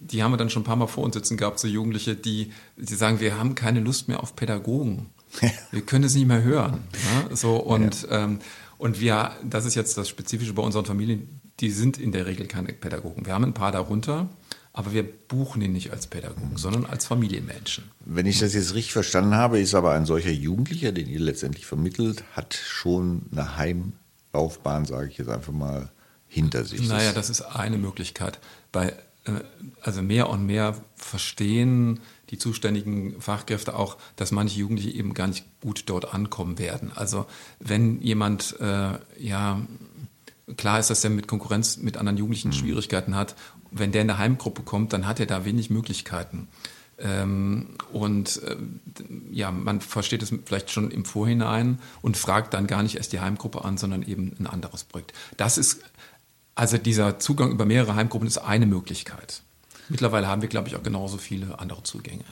die 0.00 0.22
haben 0.22 0.32
wir 0.32 0.36
dann 0.36 0.50
schon 0.50 0.62
ein 0.62 0.66
paar 0.66 0.76
Mal 0.76 0.86
vor 0.86 1.04
uns 1.04 1.14
sitzen 1.14 1.36
gehabt, 1.36 1.58
so 1.58 1.66
Jugendliche, 1.66 2.14
die, 2.14 2.52
die 2.76 2.94
sagen, 2.94 3.20
wir 3.20 3.38
haben 3.38 3.54
keine 3.54 3.80
Lust 3.80 4.08
mehr 4.08 4.22
auf 4.22 4.36
Pädagogen. 4.36 5.10
Wir 5.72 5.80
können 5.80 6.04
es 6.04 6.14
nicht 6.14 6.28
mehr 6.28 6.44
hören. 6.44 6.84
Ja? 6.92 7.34
So, 7.34 7.56
und, 7.56 8.06
ähm, 8.08 8.38
und 8.78 9.00
wir, 9.00 9.32
das 9.42 9.64
ist 9.64 9.74
jetzt 9.74 9.98
das 9.98 10.08
Spezifische 10.08 10.52
bei 10.52 10.62
unseren 10.62 10.84
Familien, 10.84 11.40
die 11.58 11.70
sind 11.70 11.98
in 11.98 12.12
der 12.12 12.26
Regel 12.26 12.46
keine 12.46 12.72
Pädagogen. 12.72 13.26
Wir 13.26 13.34
haben 13.34 13.42
ein 13.42 13.52
paar 13.52 13.72
darunter, 13.72 14.28
aber 14.74 14.92
wir 14.92 15.04
buchen 15.04 15.62
ihn 15.62 15.72
nicht 15.72 15.92
als 15.92 16.08
Pädagogen, 16.08 16.56
sondern 16.56 16.84
als 16.84 17.06
Familienmenschen. 17.06 17.84
Wenn 18.04 18.26
ich 18.26 18.40
das 18.40 18.54
jetzt 18.54 18.74
richtig 18.74 18.92
verstanden 18.92 19.34
habe, 19.34 19.60
ist 19.60 19.74
aber 19.74 19.92
ein 19.92 20.04
solcher 20.04 20.32
Jugendlicher, 20.32 20.90
den 20.90 21.08
ihr 21.08 21.20
letztendlich 21.20 21.64
vermittelt, 21.64 22.24
hat 22.32 22.54
schon 22.54 23.22
eine 23.30 23.56
Heimlaufbahn, 23.56 24.84
sage 24.84 25.08
ich 25.08 25.16
jetzt 25.16 25.30
einfach 25.30 25.52
mal, 25.52 25.90
hinter 26.26 26.64
sich. 26.64 26.88
Naja, 26.88 27.12
das 27.12 27.30
ist 27.30 27.42
eine 27.42 27.78
Möglichkeit. 27.78 28.40
Bei 28.72 28.94
äh, 29.24 29.40
also 29.80 30.02
mehr 30.02 30.28
und 30.28 30.44
mehr 30.44 30.74
verstehen 30.96 32.00
die 32.30 32.38
zuständigen 32.38 33.20
Fachkräfte 33.20 33.76
auch, 33.76 33.96
dass 34.16 34.32
manche 34.32 34.58
Jugendliche 34.58 34.90
eben 34.90 35.14
gar 35.14 35.28
nicht 35.28 35.44
gut 35.60 35.84
dort 35.86 36.12
ankommen 36.12 36.58
werden. 36.58 36.90
Also 36.94 37.26
wenn 37.60 38.00
jemand, 38.00 38.58
äh, 38.60 38.98
ja, 39.18 39.60
klar 40.56 40.80
ist, 40.80 40.90
dass 40.90 41.04
er 41.04 41.10
mit 41.10 41.28
Konkurrenz 41.28 41.76
mit 41.76 41.96
anderen 41.96 42.18
Jugendlichen 42.18 42.48
mhm. 42.48 42.54
Schwierigkeiten 42.54 43.14
hat, 43.14 43.36
wenn 43.74 43.92
der 43.92 44.02
in 44.02 44.08
der 44.08 44.18
Heimgruppe 44.18 44.62
kommt, 44.62 44.92
dann 44.92 45.06
hat 45.06 45.20
er 45.20 45.26
da 45.26 45.44
wenig 45.44 45.70
Möglichkeiten. 45.70 46.48
Ähm, 46.98 47.70
und 47.92 48.42
äh, 48.44 48.56
ja, 49.30 49.50
man 49.50 49.80
versteht 49.80 50.22
es 50.22 50.32
vielleicht 50.44 50.70
schon 50.70 50.90
im 50.90 51.04
Vorhinein 51.04 51.80
und 52.02 52.16
fragt 52.16 52.54
dann 52.54 52.66
gar 52.66 52.82
nicht 52.82 52.96
erst 52.96 53.12
die 53.12 53.20
Heimgruppe 53.20 53.64
an, 53.64 53.76
sondern 53.76 54.02
eben 54.02 54.34
ein 54.38 54.46
anderes 54.46 54.84
Projekt. 54.84 55.12
Das 55.36 55.58
ist, 55.58 55.82
also 56.54 56.78
dieser 56.78 57.18
Zugang 57.18 57.50
über 57.50 57.64
mehrere 57.64 57.96
Heimgruppen 57.96 58.28
ist 58.28 58.38
eine 58.38 58.66
Möglichkeit. 58.66 59.42
Mittlerweile 59.88 60.28
haben 60.28 60.40
wir, 60.40 60.48
glaube 60.48 60.68
ich, 60.68 60.76
auch 60.76 60.82
genauso 60.82 61.18
viele 61.18 61.58
andere 61.58 61.82
Zugänge. 61.82 62.24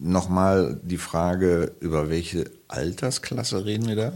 Nochmal 0.00 0.80
die 0.82 0.98
Frage, 0.98 1.72
über 1.80 2.08
welche 2.08 2.50
Altersklasse 2.68 3.64
reden 3.64 3.86
wir 3.86 3.96
da? 3.96 4.12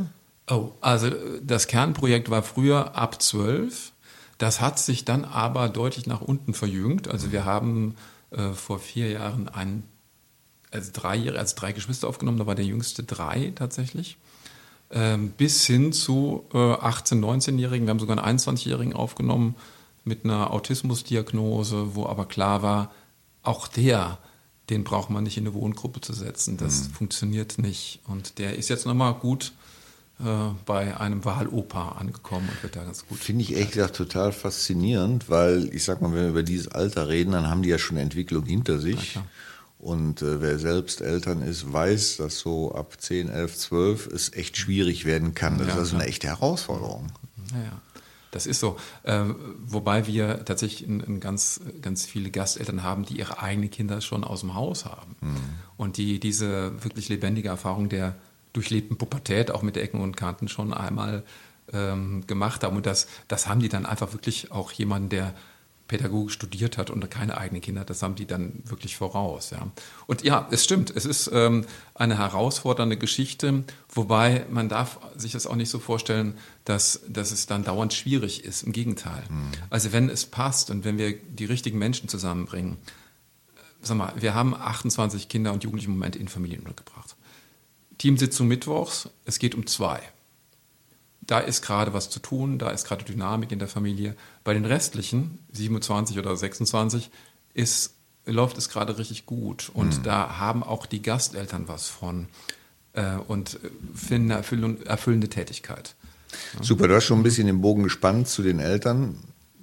Oh, 0.48 0.72
also 0.80 1.10
das 1.42 1.66
Kernprojekt 1.66 2.30
war 2.30 2.42
früher 2.42 2.96
ab 2.96 3.22
zwölf. 3.22 3.91
Das 4.42 4.60
hat 4.60 4.80
sich 4.80 5.04
dann 5.04 5.24
aber 5.24 5.68
deutlich 5.68 6.08
nach 6.08 6.20
unten 6.20 6.52
verjüngt. 6.52 7.06
Also 7.06 7.30
wir 7.30 7.44
haben 7.44 7.94
äh, 8.32 8.48
vor 8.54 8.80
vier 8.80 9.08
Jahren 9.08 9.46
ein, 9.48 9.84
also 10.72 10.90
drei, 10.92 11.32
also 11.32 11.54
drei 11.56 11.70
Geschwister 11.70 12.08
aufgenommen, 12.08 12.38
da 12.38 12.46
war 12.48 12.56
der 12.56 12.64
jüngste 12.64 13.04
drei 13.04 13.52
tatsächlich. 13.54 14.16
Ähm, 14.90 15.30
bis 15.30 15.64
hin 15.64 15.92
zu 15.92 16.44
äh, 16.52 16.56
18-, 16.56 17.20
19-Jährigen. 17.20 17.86
Wir 17.86 17.90
haben 17.90 18.00
sogar 18.00 18.18
einen 18.18 18.36
21-Jährigen 18.36 18.94
aufgenommen 18.94 19.54
mit 20.02 20.24
einer 20.24 20.50
Autismusdiagnose, 20.50 21.94
wo 21.94 22.06
aber 22.06 22.26
klar 22.26 22.62
war, 22.62 22.90
auch 23.44 23.68
der, 23.68 24.18
den 24.70 24.82
braucht 24.82 25.08
man 25.08 25.22
nicht 25.22 25.36
in 25.36 25.46
eine 25.46 25.54
Wohngruppe 25.54 26.00
zu 26.00 26.14
setzen. 26.14 26.56
Das 26.56 26.88
mhm. 26.88 26.94
funktioniert 26.94 27.58
nicht. 27.58 28.00
Und 28.08 28.40
der 28.40 28.56
ist 28.58 28.70
jetzt 28.70 28.86
nochmal 28.86 29.14
gut 29.14 29.52
bei 30.66 30.96
einem 30.98 31.24
Wahlopa 31.24 31.96
angekommen 31.98 32.48
und 32.48 32.62
wird 32.62 32.76
da 32.76 32.84
ganz 32.84 33.06
gut. 33.06 33.18
Finde 33.18 33.42
ich 33.42 33.52
ehrlich 33.52 33.72
gesagt 33.72 33.96
total 33.96 34.32
faszinierend, 34.32 35.28
weil 35.28 35.68
ich 35.74 35.84
sag 35.84 36.00
mal, 36.00 36.12
wenn 36.14 36.22
wir 36.22 36.28
über 36.28 36.42
dieses 36.42 36.68
Alter 36.68 37.08
reden, 37.08 37.32
dann 37.32 37.48
haben 37.48 37.62
die 37.62 37.68
ja 37.68 37.78
schon 37.78 37.96
Entwicklung 37.96 38.44
hinter 38.44 38.78
sich. 38.78 39.18
Und 39.78 40.22
äh, 40.22 40.40
wer 40.40 40.60
selbst 40.60 41.00
Eltern 41.00 41.42
ist, 41.42 41.72
weiß, 41.72 42.18
dass 42.18 42.38
so 42.38 42.72
ab 42.72 43.00
10, 43.00 43.28
11, 43.28 43.56
12 43.56 44.06
es 44.06 44.32
echt 44.32 44.56
schwierig 44.56 45.04
werden 45.04 45.34
kann. 45.34 45.58
Das 45.58 45.66
ja, 45.66 45.72
ist 45.72 45.78
also 45.80 45.96
eine 45.96 46.04
echte 46.06 46.28
Herausforderung. 46.28 47.10
Ja, 47.50 47.58
ja. 47.58 47.80
Das 48.30 48.46
ist 48.46 48.60
so. 48.60 48.76
Äh, 49.02 49.24
wobei 49.58 50.06
wir 50.06 50.44
tatsächlich 50.44 50.88
in, 50.88 51.00
in 51.00 51.20
ganz, 51.20 51.60
ganz 51.82 52.06
viele 52.06 52.30
Gasteltern 52.30 52.84
haben, 52.84 53.04
die 53.04 53.18
ihre 53.18 53.42
eigenen 53.42 53.70
Kinder 53.70 54.00
schon 54.00 54.22
aus 54.22 54.40
dem 54.40 54.54
Haus 54.54 54.84
haben. 54.84 55.16
Mhm. 55.20 55.36
Und 55.76 55.96
die 55.96 56.20
diese 56.20 56.72
wirklich 56.82 57.08
lebendige 57.08 57.48
Erfahrung 57.48 57.88
der 57.88 58.14
durchlebten 58.52 58.96
Pubertät 58.96 59.50
auch 59.50 59.62
mit 59.62 59.76
Ecken 59.76 60.00
und 60.00 60.16
Kanten 60.16 60.48
schon 60.48 60.74
einmal 60.74 61.22
ähm, 61.72 62.26
gemacht 62.26 62.64
haben. 62.64 62.76
Und 62.76 62.86
das, 62.86 63.06
das 63.28 63.46
haben 63.46 63.60
die 63.60 63.68
dann 63.68 63.86
einfach 63.86 64.12
wirklich 64.12 64.52
auch 64.52 64.72
jemanden, 64.72 65.08
der 65.08 65.34
Pädagogik 65.88 66.30
studiert 66.30 66.78
hat 66.78 66.88
und 66.88 67.10
keine 67.10 67.36
eigenen 67.36 67.60
Kinder, 67.60 67.84
das 67.84 68.02
haben 68.02 68.14
die 68.14 68.24
dann 68.24 68.62
wirklich 68.64 68.96
voraus. 68.96 69.50
Ja. 69.50 69.70
Und 70.06 70.22
ja, 70.22 70.48
es 70.50 70.64
stimmt, 70.64 70.90
es 70.94 71.04
ist 71.04 71.30
ähm, 71.34 71.66
eine 71.94 72.16
herausfordernde 72.16 72.96
Geschichte, 72.96 73.64
wobei 73.90 74.46
man 74.50 74.70
darf 74.70 74.98
sich 75.16 75.32
das 75.32 75.46
auch 75.46 75.56
nicht 75.56 75.68
so 75.68 75.78
vorstellen, 75.78 76.38
dass, 76.64 77.02
dass 77.08 77.30
es 77.30 77.46
dann 77.46 77.62
dauernd 77.62 77.92
schwierig 77.92 78.42
ist. 78.42 78.62
Im 78.62 78.72
Gegenteil. 78.72 79.22
Mhm. 79.28 79.50
Also 79.68 79.92
wenn 79.92 80.08
es 80.08 80.24
passt 80.24 80.70
und 80.70 80.84
wenn 80.86 80.96
wir 80.96 81.14
die 81.14 81.44
richtigen 81.44 81.78
Menschen 81.78 82.08
zusammenbringen, 82.08 82.78
sag 83.82 83.98
mal, 83.98 84.14
wir 84.16 84.34
haben 84.34 84.54
28 84.54 85.28
Kinder 85.28 85.52
und 85.52 85.62
Jugendliche 85.62 85.88
im 85.88 85.94
Moment 85.94 86.16
in 86.16 86.28
Familien 86.28 86.62
untergebracht. 86.62 87.16
Teamsitzung 88.02 88.48
mittwochs, 88.48 89.08
es 89.24 89.38
geht 89.38 89.54
um 89.54 89.66
zwei 89.66 90.02
da 91.22 91.38
ist 91.38 91.62
gerade 91.62 91.94
was 91.94 92.10
zu 92.10 92.18
tun, 92.18 92.58
da 92.58 92.70
ist 92.70 92.86
gerade 92.86 93.04
Dynamik 93.04 93.52
in 93.52 93.58
der 93.58 93.68
Familie. 93.68 94.16
Bei 94.44 94.54
den 94.54 94.64
restlichen, 94.64 95.38
27 95.52 96.18
oder 96.18 96.36
26, 96.36 97.10
ist, 97.54 97.94
läuft 98.26 98.58
es 98.58 98.68
gerade 98.68 98.98
richtig 98.98 99.24
gut. 99.24 99.70
Und 99.72 99.98
mhm. 99.98 100.02
da 100.02 100.38
haben 100.38 100.62
auch 100.62 100.86
die 100.86 101.00
Gasteltern 101.00 101.68
was 101.68 101.88
von 101.88 102.26
äh, 102.94 103.16
und 103.28 103.60
finden 103.94 104.32
eine 104.32 104.84
erfüllende 104.84 105.28
Tätigkeit. 105.28 105.94
Ja. 106.54 106.64
Super, 106.64 106.88
du 106.88 106.96
hast 106.96 107.04
schon 107.04 107.20
ein 107.20 107.24
bisschen 107.24 107.46
den 107.46 107.60
Bogen 107.60 107.84
gespannt 107.84 108.26
zu 108.26 108.42
den 108.42 108.58
Eltern. 108.58 109.16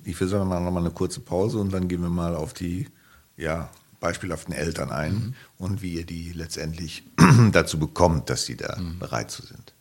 Ich 0.06 0.20
würde 0.20 0.32
sagen, 0.32 0.46
wir 0.46 0.56
machen 0.56 0.66
nochmal 0.66 0.84
eine 0.84 0.94
kurze 0.94 1.20
Pause 1.20 1.60
und 1.60 1.74
dann 1.74 1.88
gehen 1.88 2.02
wir 2.02 2.10
mal 2.10 2.36
auf 2.36 2.54
die 2.54 2.88
ja, 3.36 3.70
beispielhaften 4.00 4.54
Eltern 4.54 4.92
ein 4.92 5.14
mhm. 5.14 5.34
und 5.58 5.82
wie 5.82 5.94
ihr 5.94 6.06
die 6.06 6.32
letztendlich 6.34 7.04
dazu 7.52 7.80
bekommt, 7.80 8.30
dass 8.30 8.46
sie 8.46 8.56
da 8.56 8.78
mhm. 8.80 9.00
bereit 9.00 9.32
zu 9.32 9.46
sind. 9.46 9.74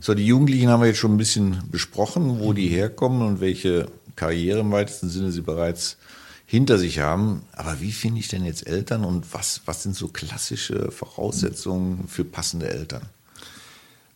So, 0.00 0.14
die 0.14 0.26
Jugendlichen 0.26 0.68
haben 0.68 0.80
wir 0.80 0.88
jetzt 0.88 0.98
schon 0.98 1.14
ein 1.14 1.18
bisschen 1.18 1.62
besprochen, 1.70 2.40
wo 2.40 2.52
die 2.52 2.68
herkommen 2.68 3.22
und 3.22 3.40
welche 3.40 3.86
Karriere 4.16 4.60
im 4.60 4.72
weitesten 4.72 5.08
Sinne 5.08 5.30
sie 5.30 5.42
bereits 5.42 5.98
hinter 6.46 6.78
sich 6.78 7.00
haben. 7.00 7.42
Aber 7.52 7.80
wie 7.80 7.92
finde 7.92 8.20
ich 8.20 8.28
denn 8.28 8.44
jetzt 8.44 8.66
Eltern 8.66 9.04
und 9.04 9.32
was, 9.34 9.62
was 9.66 9.82
sind 9.82 9.94
so 9.94 10.08
klassische 10.08 10.90
Voraussetzungen 10.90 12.08
für 12.08 12.24
passende 12.24 12.68
Eltern? 12.70 13.02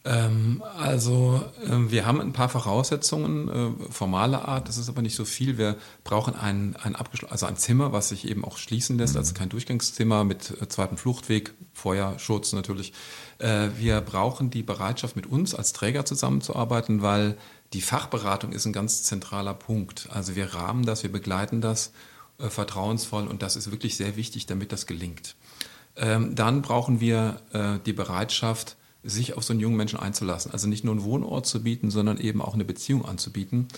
Ähm, 0.06 0.62
also 0.78 1.42
äh, 1.62 1.90
wir 1.90 2.04
haben 2.04 2.20
ein 2.20 2.34
paar 2.34 2.50
Voraussetzungen 2.50 3.48
äh, 3.48 3.92
formaler 3.92 4.46
Art, 4.46 4.68
das 4.68 4.76
ist 4.76 4.90
aber 4.90 5.00
nicht 5.00 5.16
so 5.16 5.24
viel. 5.24 5.56
Wir 5.56 5.76
brauchen 6.04 6.34
ein, 6.34 6.76
ein, 6.76 6.94
also 7.30 7.46
ein 7.46 7.56
Zimmer, 7.56 7.92
was 7.92 8.10
sich 8.10 8.28
eben 8.28 8.44
auch 8.44 8.58
schließen 8.58 8.98
lässt, 8.98 9.16
also 9.16 9.32
kein 9.32 9.48
Durchgangszimmer 9.48 10.24
mit 10.24 10.60
äh, 10.60 10.68
zweitem 10.68 10.98
Fluchtweg, 10.98 11.54
Feuerschutz 11.72 12.52
natürlich. 12.52 12.92
Äh, 13.38 13.68
wir 13.78 14.02
brauchen 14.02 14.50
die 14.50 14.62
Bereitschaft, 14.62 15.16
mit 15.16 15.26
uns 15.26 15.54
als 15.54 15.72
Träger 15.72 16.04
zusammenzuarbeiten, 16.04 17.00
weil 17.00 17.38
die 17.72 17.80
Fachberatung 17.80 18.52
ist 18.52 18.66
ein 18.66 18.74
ganz 18.74 19.04
zentraler 19.04 19.54
Punkt. 19.54 20.08
Also 20.10 20.36
wir 20.36 20.54
rahmen 20.54 20.84
das, 20.84 21.02
wir 21.02 21.10
begleiten 21.10 21.62
das 21.62 21.92
äh, 22.38 22.50
vertrauensvoll 22.50 23.26
und 23.26 23.42
das 23.42 23.56
ist 23.56 23.70
wirklich 23.70 23.96
sehr 23.96 24.16
wichtig, 24.16 24.44
damit 24.44 24.70
das 24.70 24.86
gelingt. 24.86 25.34
Ähm, 25.96 26.34
dann 26.34 26.60
brauchen 26.60 27.00
wir 27.00 27.40
äh, 27.52 27.78
die 27.86 27.94
Bereitschaft, 27.94 28.76
sich 29.04 29.36
auf 29.36 29.44
so 29.44 29.52
einen 29.52 29.60
jungen 29.60 29.76
Menschen 29.76 29.98
einzulassen. 29.98 30.50
Also 30.52 30.66
nicht 30.68 30.84
nur 30.84 30.94
einen 30.94 31.04
Wohnort 31.04 31.46
zu 31.46 31.62
bieten, 31.62 31.90
sondern 31.90 32.18
eben 32.18 32.40
auch 32.40 32.54
eine 32.54 32.64
Beziehung 32.64 33.04
anzubieten. 33.04 33.68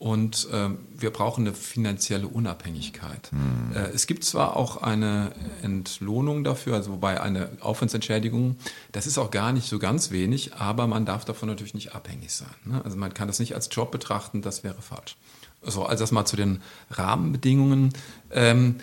Und 0.00 0.48
äh, 0.50 0.70
wir 0.96 1.10
brauchen 1.10 1.46
eine 1.46 1.54
finanzielle 1.54 2.26
Unabhängigkeit. 2.26 3.30
Mhm. 3.32 3.76
Äh, 3.76 3.90
es 3.90 4.06
gibt 4.06 4.24
zwar 4.24 4.56
auch 4.56 4.78
eine 4.78 5.32
Entlohnung 5.60 6.42
dafür, 6.42 6.74
also 6.74 6.92
wobei 6.92 7.20
eine 7.20 7.50
Aufwandsentschädigung, 7.60 8.56
das 8.92 9.06
ist 9.06 9.18
auch 9.18 9.30
gar 9.30 9.52
nicht 9.52 9.68
so 9.68 9.78
ganz 9.78 10.10
wenig, 10.10 10.54
aber 10.54 10.86
man 10.86 11.04
darf 11.04 11.26
davon 11.26 11.50
natürlich 11.50 11.74
nicht 11.74 11.94
abhängig 11.94 12.32
sein. 12.32 12.48
Ne? 12.64 12.80
Also 12.82 12.96
man 12.96 13.12
kann 13.12 13.28
das 13.28 13.40
nicht 13.40 13.54
als 13.54 13.68
Job 13.70 13.90
betrachten, 13.90 14.40
das 14.40 14.64
wäre 14.64 14.80
falsch. 14.80 15.18
So, 15.62 15.84
also 15.84 16.02
das 16.02 16.12
mal 16.12 16.24
zu 16.24 16.36
den 16.36 16.62
Rahmenbedingungen. 16.90 17.92
Ähm, 18.30 18.76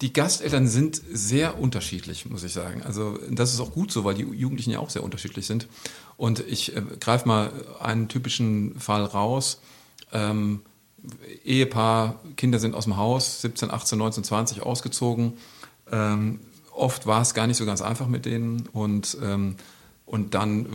die 0.00 0.12
Gasteltern 0.12 0.66
sind 0.66 1.00
sehr 1.12 1.58
unterschiedlich, 1.58 2.26
muss 2.26 2.42
ich 2.42 2.52
sagen. 2.52 2.82
Also 2.82 3.18
das 3.30 3.52
ist 3.52 3.60
auch 3.60 3.72
gut 3.72 3.92
so, 3.92 4.04
weil 4.04 4.14
die 4.14 4.22
Jugendlichen 4.22 4.70
ja 4.70 4.78
auch 4.78 4.90
sehr 4.90 5.02
unterschiedlich 5.02 5.46
sind. 5.46 5.68
Und 6.16 6.40
ich 6.40 6.76
äh, 6.76 6.82
greife 7.00 7.26
mal 7.28 7.52
einen 7.80 8.08
typischen 8.08 8.78
Fall 8.78 9.04
raus. 9.04 9.60
Ähm, 10.12 10.62
Ehepaar, 11.44 12.20
Kinder 12.36 12.58
sind 12.58 12.74
aus 12.74 12.84
dem 12.84 12.96
Haus, 12.96 13.40
17, 13.42 13.70
18, 13.70 13.98
19, 13.98 14.24
20 14.24 14.62
ausgezogen. 14.62 15.34
Ähm, 15.90 16.40
oft 16.72 17.06
war 17.06 17.22
es 17.22 17.34
gar 17.34 17.46
nicht 17.46 17.56
so 17.56 17.66
ganz 17.66 17.82
einfach 17.82 18.06
mit 18.06 18.26
denen. 18.26 18.68
Und, 18.72 19.16
ähm, 19.22 19.56
und 20.06 20.34
dann 20.34 20.66
äh, 20.66 20.68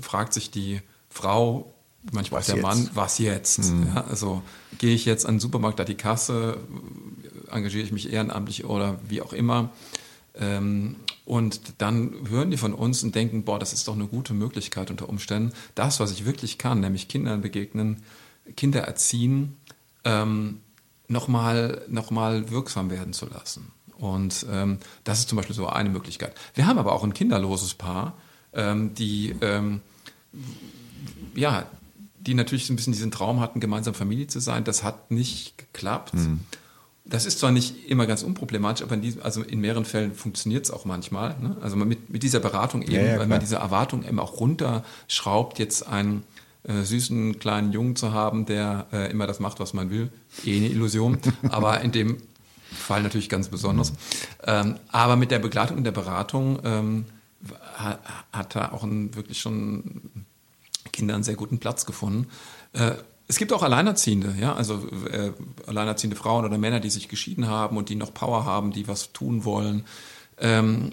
fragt 0.00 0.32
sich 0.32 0.50
die 0.50 0.80
Frau, 1.10 1.74
manchmal 2.12 2.40
was 2.40 2.46
der 2.46 2.56
jetzt? 2.56 2.64
Mann, 2.64 2.90
was 2.94 3.18
jetzt? 3.18 3.58
Mhm. 3.58 3.88
Ja, 3.94 4.04
also 4.04 4.42
gehe 4.78 4.94
ich 4.94 5.04
jetzt 5.04 5.26
an 5.26 5.34
den 5.34 5.40
Supermarkt, 5.40 5.78
da 5.78 5.84
die 5.84 5.94
Kasse, 5.94 6.58
engagiere 7.50 7.84
ich 7.84 7.92
mich 7.92 8.12
ehrenamtlich 8.12 8.64
oder 8.64 8.98
wie 9.08 9.22
auch 9.22 9.32
immer. 9.32 9.70
Ähm, 10.34 10.96
und 11.24 11.60
dann 11.78 12.28
hören 12.28 12.50
die 12.50 12.56
von 12.56 12.74
uns 12.74 13.02
und 13.02 13.14
denken, 13.14 13.44
boah, 13.44 13.58
das 13.58 13.72
ist 13.72 13.88
doch 13.88 13.94
eine 13.94 14.06
gute 14.06 14.34
Möglichkeit 14.34 14.90
unter 14.90 15.08
Umständen, 15.08 15.52
das, 15.74 15.98
was 15.98 16.12
ich 16.12 16.24
wirklich 16.26 16.58
kann, 16.58 16.80
nämlich 16.80 17.08
Kindern 17.08 17.40
begegnen, 17.40 18.02
Kinder 18.56 18.82
erziehen, 18.82 19.56
ähm, 20.04 20.60
nochmal 21.08 21.82
noch 21.88 22.10
mal 22.10 22.50
wirksam 22.50 22.90
werden 22.90 23.12
zu 23.12 23.26
lassen. 23.26 23.72
Und 23.98 24.46
ähm, 24.50 24.78
das 25.04 25.20
ist 25.20 25.28
zum 25.28 25.36
Beispiel 25.36 25.56
so 25.56 25.66
eine 25.68 25.88
Möglichkeit. 25.88 26.34
Wir 26.54 26.66
haben 26.66 26.78
aber 26.78 26.92
auch 26.92 27.02
ein 27.02 27.14
kinderloses 27.14 27.74
Paar, 27.74 28.14
ähm, 28.52 28.94
die 28.94 29.34
ähm, 29.40 29.80
ja, 31.34 31.66
die 32.18 32.34
natürlich 32.34 32.66
so 32.66 32.72
ein 32.72 32.76
bisschen 32.76 32.92
diesen 32.92 33.10
Traum 33.10 33.40
hatten, 33.40 33.60
gemeinsam 33.60 33.94
Familie 33.94 34.26
zu 34.26 34.40
sein. 34.40 34.64
Das 34.64 34.82
hat 34.82 35.10
nicht 35.10 35.58
geklappt. 35.58 36.14
Mhm. 36.14 36.40
Das 37.08 37.24
ist 37.24 37.38
zwar 37.38 37.52
nicht 37.52 37.88
immer 37.88 38.06
ganz 38.06 38.22
unproblematisch, 38.22 38.84
aber 38.84 38.96
in, 38.96 39.02
diesem, 39.02 39.22
also 39.22 39.42
in 39.42 39.60
mehreren 39.60 39.84
Fällen 39.84 40.14
funktioniert 40.14 40.64
es 40.64 40.70
auch 40.70 40.84
manchmal. 40.84 41.36
Ne? 41.40 41.56
Also 41.60 41.76
mit, 41.76 42.10
mit 42.10 42.22
dieser 42.22 42.40
Beratung 42.40 42.82
eben, 42.82 42.92
ja, 42.92 43.02
ja, 43.02 43.18
weil 43.18 43.28
man 43.28 43.40
diese 43.40 43.56
Erwartung 43.56 44.04
eben 44.04 44.18
auch 44.18 44.40
runterschraubt, 44.40 45.58
jetzt 45.58 45.86
einen 45.86 46.24
äh, 46.64 46.82
süßen 46.82 47.38
kleinen 47.38 47.72
Jungen 47.72 47.94
zu 47.94 48.12
haben, 48.12 48.44
der 48.44 48.86
äh, 48.92 49.10
immer 49.10 49.28
das 49.28 49.38
macht, 49.38 49.60
was 49.60 49.72
man 49.72 49.90
will. 49.90 50.10
Eh 50.44 50.56
eine 50.56 50.68
Illusion. 50.68 51.18
aber 51.48 51.80
in 51.80 51.92
dem 51.92 52.18
Fall 52.72 53.02
natürlich 53.02 53.28
ganz 53.28 53.48
besonders. 53.48 53.92
Mhm. 53.92 53.96
Ähm, 54.44 54.74
aber 54.88 55.14
mit 55.14 55.30
der 55.30 55.38
Begleitung 55.38 55.76
und 55.76 55.84
der 55.84 55.92
Beratung 55.92 56.58
ähm, 56.64 57.04
hat, 57.74 58.00
hat 58.32 58.56
er 58.56 58.72
auch 58.72 58.82
einen, 58.82 59.14
wirklich 59.14 59.38
schon 59.38 60.10
Kinder 60.92 61.14
einen 61.14 61.24
sehr 61.24 61.36
guten 61.36 61.58
Platz 61.58 61.86
gefunden. 61.86 62.26
Äh, 62.72 62.92
es 63.28 63.38
gibt 63.38 63.52
auch 63.52 63.62
Alleinerziehende, 63.62 64.34
ja, 64.40 64.54
also 64.54 64.88
äh, 65.10 65.32
alleinerziehende 65.66 66.16
Frauen 66.16 66.44
oder 66.44 66.58
Männer, 66.58 66.80
die 66.80 66.90
sich 66.90 67.08
geschieden 67.08 67.48
haben 67.48 67.76
und 67.76 67.88
die 67.88 67.96
noch 67.96 68.14
Power 68.14 68.44
haben, 68.44 68.72
die 68.72 68.86
was 68.86 69.12
tun 69.12 69.44
wollen. 69.44 69.84
Ähm, 70.38 70.92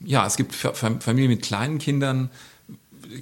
ja, 0.00 0.26
es 0.26 0.36
gibt 0.36 0.54
Familien 0.54 1.30
mit 1.30 1.42
kleinen 1.42 1.78
Kindern, 1.78 2.30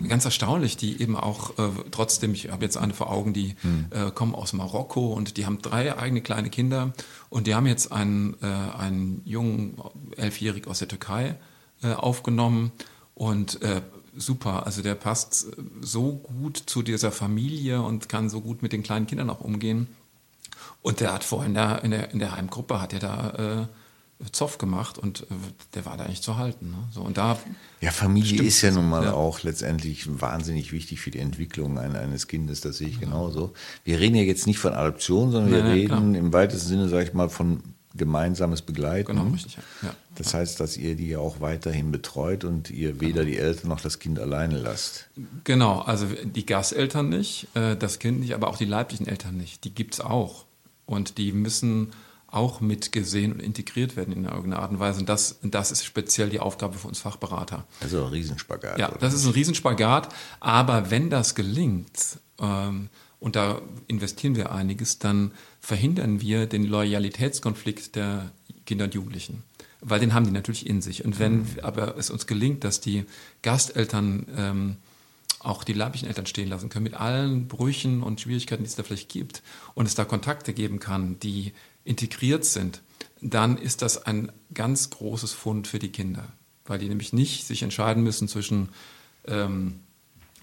ganz 0.09 0.25
erstaunlich, 0.25 0.76
die 0.76 1.00
eben 1.00 1.16
auch 1.16 1.59
äh, 1.59 1.71
trotzdem, 1.90 2.33
ich 2.33 2.50
habe 2.50 2.64
jetzt 2.64 2.76
eine 2.76 2.95
vor 2.95 3.11
Augen, 3.11 3.33
die 3.33 3.57
hm. 3.61 3.87
äh, 3.90 4.11
kommen 4.11 4.35
aus 4.35 4.52
Marokko 4.52 5.12
und 5.12 5.37
die 5.37 5.47
haben 5.47 5.61
drei 5.61 5.97
eigene 5.97 6.21
kleine 6.21 6.50
Kinder 6.50 6.92
und 7.28 7.47
die 7.47 7.54
haben 7.54 7.66
jetzt 7.66 7.92
einen, 7.92 8.37
äh, 8.42 8.47
einen 8.47 9.23
jungen 9.25 9.76
Elfjährig 10.16 10.66
aus 10.66 10.78
der 10.78 10.88
Türkei 10.88 11.37
äh, 11.83 11.92
aufgenommen 11.92 12.73
und 13.14 13.61
äh, 13.62 13.83
super. 14.20 14.66
Also 14.66 14.82
der 14.82 14.94
passt 14.94 15.46
so 15.80 16.12
gut 16.12 16.56
zu 16.56 16.82
dieser 16.82 17.10
Familie 17.10 17.82
und 17.82 18.08
kann 18.08 18.28
so 18.28 18.40
gut 18.40 18.62
mit 18.62 18.72
den 18.72 18.82
kleinen 18.82 19.06
Kindern 19.06 19.30
auch 19.30 19.40
umgehen. 19.40 19.88
Und 20.82 21.00
der 21.00 21.12
hat 21.12 21.24
vorhin 21.24 21.50
in 21.50 21.54
der, 21.54 21.84
in 21.84 21.90
der, 21.90 22.10
in 22.12 22.18
der 22.18 22.36
Heimgruppe, 22.36 22.80
hat 22.80 22.92
er 22.92 23.00
da 23.00 23.30
äh, 23.60 23.66
Zoff 24.32 24.58
gemacht 24.58 24.98
und 24.98 25.22
äh, 25.22 25.34
der 25.74 25.86
war 25.86 25.96
da 25.96 26.04
eigentlich 26.04 26.22
zu 26.22 26.36
halten. 26.36 26.70
Ne? 26.70 26.88
So, 26.92 27.02
und 27.02 27.16
da 27.16 27.38
ja, 27.80 27.90
Familie 27.90 28.42
ist 28.42 28.62
ja 28.62 28.70
nun 28.70 28.88
mal 28.88 29.04
ja. 29.04 29.12
auch 29.12 29.42
letztendlich 29.42 30.20
wahnsinnig 30.20 30.72
wichtig 30.72 31.00
für 31.00 31.10
die 31.10 31.18
Entwicklung 31.18 31.78
eines 31.78 32.28
Kindes, 32.28 32.60
das 32.60 32.78
sehe 32.78 32.88
ich 32.88 33.00
genauso. 33.00 33.52
Wir 33.84 33.98
reden 33.98 34.16
ja 34.16 34.22
jetzt 34.22 34.46
nicht 34.46 34.58
von 34.58 34.74
Adoption, 34.74 35.30
sondern 35.30 35.52
wir 35.52 35.62
nein, 35.62 35.72
reden 35.72 36.12
klar. 36.12 36.14
im 36.14 36.32
weitesten 36.32 36.68
Sinne, 36.68 36.88
sage 36.88 37.04
ich 37.04 37.14
mal, 37.14 37.28
von 37.28 37.62
gemeinsames 37.94 38.62
Begleiten. 38.62 39.16
Genau, 39.16 39.30
richtig. 39.30 39.59
Ja. 39.82 39.94
Das 40.14 40.35
heißt, 40.35 40.61
dass 40.61 40.76
ihr 40.76 40.94
die 40.94 41.09
ja 41.09 41.18
auch 41.18 41.40
weiterhin 41.40 41.90
betreut 41.90 42.44
und 42.44 42.70
ihr 42.70 43.00
weder 43.00 43.25
genau. 43.25 43.26
die 43.26 43.38
Eltern 43.38 43.68
noch 43.68 43.80
das 43.80 43.99
Kind 43.99 44.18
alleine 44.18 44.59
lasst. 44.59 45.09
Genau, 45.44 45.80
also 45.80 46.06
die 46.06 46.47
Gasteltern 46.47 47.09
nicht, 47.09 47.49
äh, 47.54 47.76
das 47.76 47.99
Kind 47.99 48.20
nicht, 48.20 48.35
aber 48.35 48.49
auch 48.49 48.56
die 48.56 48.64
leiblichen 48.64 49.06
Eltern 49.06 49.37
nicht. 49.37 49.64
Die 49.64 49.75
gibt 49.75 49.94
es 49.94 50.00
auch. 50.00 50.44
Und 50.87 51.18
die 51.18 51.32
müssen 51.32 51.92
auch 52.28 52.61
mitgesehen 52.61 53.32
und 53.32 53.40
integriert 53.40 53.97
werden 53.97 54.12
in 54.12 54.25
irgendeiner 54.25 54.61
Art 54.61 54.70
und 54.70 54.78
Weise. 54.78 55.00
Und 55.00 55.09
das, 55.09 55.38
das 55.42 55.73
ist 55.73 55.85
speziell 55.85 56.28
die 56.28 56.38
Aufgabe 56.38 56.78
für 56.78 56.87
uns 56.87 57.00
Fachberater. 57.00 57.64
Also 57.80 58.04
ein 58.04 58.12
Riesenspagat. 58.12 58.78
Ja, 58.78 58.92
das 59.00 59.14
ist 59.14 59.25
ein 59.25 59.32
Riesenspagat. 59.32 60.14
Aber 60.38 60.90
wenn 60.90 61.11
das 61.11 61.35
gelingt, 61.35 62.18
ähm, 62.38 62.88
und 63.18 63.37
da 63.37 63.61
investieren 63.87 64.35
wir 64.35 64.50
einiges, 64.50 64.99
dann 64.99 65.32
verhindern 65.60 66.20
wir 66.20 66.46
den 66.46 66.64
Loyalitätskonflikt 66.64 67.94
der 67.94 68.30
Kinder 68.66 68.86
und 68.86 68.94
Jugendlichen. 68.94 69.42
Weil 69.80 70.00
den 70.00 70.12
haben 70.12 70.26
die 70.26 70.30
natürlich 70.30 70.66
in 70.66 70.82
sich. 70.82 71.04
Und 71.04 71.18
wenn 71.18 71.38
mhm. 71.38 71.46
aber 71.62 71.96
es 71.96 72.10
uns 72.10 72.26
gelingt, 72.26 72.64
dass 72.64 72.80
die 72.80 73.04
Gasteltern 73.42 74.26
ähm, 74.36 74.76
auch 75.38 75.64
die 75.64 75.72
leiblichen 75.72 76.08
Eltern 76.08 76.26
stehen 76.26 76.48
lassen 76.48 76.68
können, 76.68 76.84
mit 76.84 76.94
allen 76.94 77.48
Brüchen 77.48 78.02
und 78.02 78.20
Schwierigkeiten, 78.20 78.62
die 78.62 78.68
es 78.68 78.76
da 78.76 78.82
vielleicht 78.82 79.08
gibt, 79.08 79.42
und 79.74 79.86
es 79.86 79.94
da 79.94 80.04
Kontakte 80.04 80.52
geben 80.52 80.80
kann, 80.80 81.18
die 81.20 81.52
integriert 81.84 82.44
sind, 82.44 82.82
dann 83.22 83.56
ist 83.56 83.82
das 83.82 84.04
ein 84.04 84.30
ganz 84.52 84.90
großes 84.90 85.32
Fund 85.32 85.66
für 85.66 85.78
die 85.78 85.92
Kinder. 85.92 86.28
Weil 86.66 86.78
die 86.78 86.88
nämlich 86.88 87.12
nicht 87.12 87.46
sich 87.46 87.62
entscheiden 87.62 88.02
müssen 88.02 88.28
zwischen 88.28 88.68
ähm, 89.26 89.80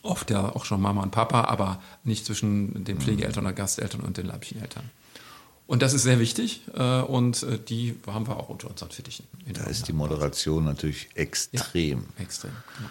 oft 0.01 0.31
ja 0.31 0.55
auch 0.55 0.65
schon 0.65 0.81
Mama 0.81 1.03
und 1.03 1.12
Papa, 1.12 1.43
aber 1.43 1.81
nicht 2.03 2.25
zwischen 2.25 2.83
den 2.83 3.00
Pflegeeltern 3.00 3.45
oder 3.45 3.53
Gasteltern 3.53 4.01
und 4.01 4.17
den 4.17 4.25
leiblichen 4.25 4.62
Eltern. 4.62 4.89
Und 5.67 5.82
das 5.82 5.93
ist 5.93 6.03
sehr 6.03 6.19
wichtig 6.19 6.62
äh, 6.73 7.01
und 7.01 7.43
äh, 7.43 7.60
die 7.60 7.97
haben 8.08 8.25
wir 8.25 8.38
auch 8.38 8.47
unter 8.47 8.69
unseren 8.69 8.89
Fittichen. 8.89 9.27
Da 9.53 9.65
ist 9.65 9.89
die 9.89 9.93
Moderation 9.93 10.63
natürlich 10.63 11.10
extrem. 11.13 12.06
Ja, 12.17 12.23
extrem, 12.23 12.51
genau. 12.77 12.89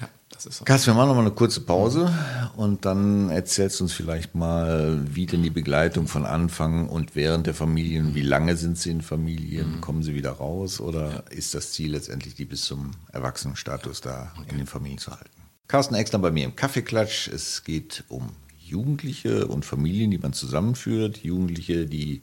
Ja, 0.00 0.08
das 0.30 0.46
ist 0.46 0.58
so. 0.58 0.64
Carsten, 0.64 0.88
wir 0.88 0.94
machen 0.94 1.08
nochmal 1.08 1.26
eine 1.26 1.34
kurze 1.34 1.60
Pause 1.60 2.12
und 2.56 2.84
dann 2.84 3.30
erzählst 3.30 3.78
du 3.78 3.84
uns 3.84 3.92
vielleicht 3.92 4.34
mal, 4.34 5.00
wie 5.14 5.26
denn 5.26 5.44
die 5.44 5.50
Begleitung 5.50 6.08
von 6.08 6.26
Anfang 6.26 6.88
und 6.88 7.14
während 7.14 7.46
der 7.46 7.54
Familien, 7.54 8.16
wie 8.16 8.22
lange 8.22 8.56
sind 8.56 8.78
sie 8.78 8.90
in 8.90 9.00
Familien, 9.02 9.76
mhm. 9.76 9.80
kommen 9.80 10.02
sie 10.02 10.14
wieder 10.16 10.32
raus 10.32 10.80
oder 10.80 11.10
ja. 11.10 11.18
ist 11.30 11.54
das 11.54 11.70
Ziel 11.70 11.92
letztendlich, 11.92 12.34
die 12.34 12.46
bis 12.46 12.62
zum 12.62 12.90
Erwachsenenstatus 13.12 14.00
da 14.00 14.32
okay. 14.36 14.48
in 14.50 14.58
den 14.58 14.66
Familien 14.66 14.98
zu 14.98 15.12
halten? 15.12 15.30
Carsten 15.68 15.94
Exler 15.94 16.18
bei 16.18 16.32
mir 16.32 16.46
im 16.46 16.56
Kaffeeklatsch. 16.56 17.28
Es 17.28 17.62
geht 17.62 18.02
um 18.08 18.30
Jugendliche 18.68 19.46
und 19.46 19.64
Familien, 19.64 20.10
die 20.10 20.18
man 20.18 20.32
zusammenführt. 20.32 21.18
Jugendliche, 21.18 21.86
die 21.86 22.22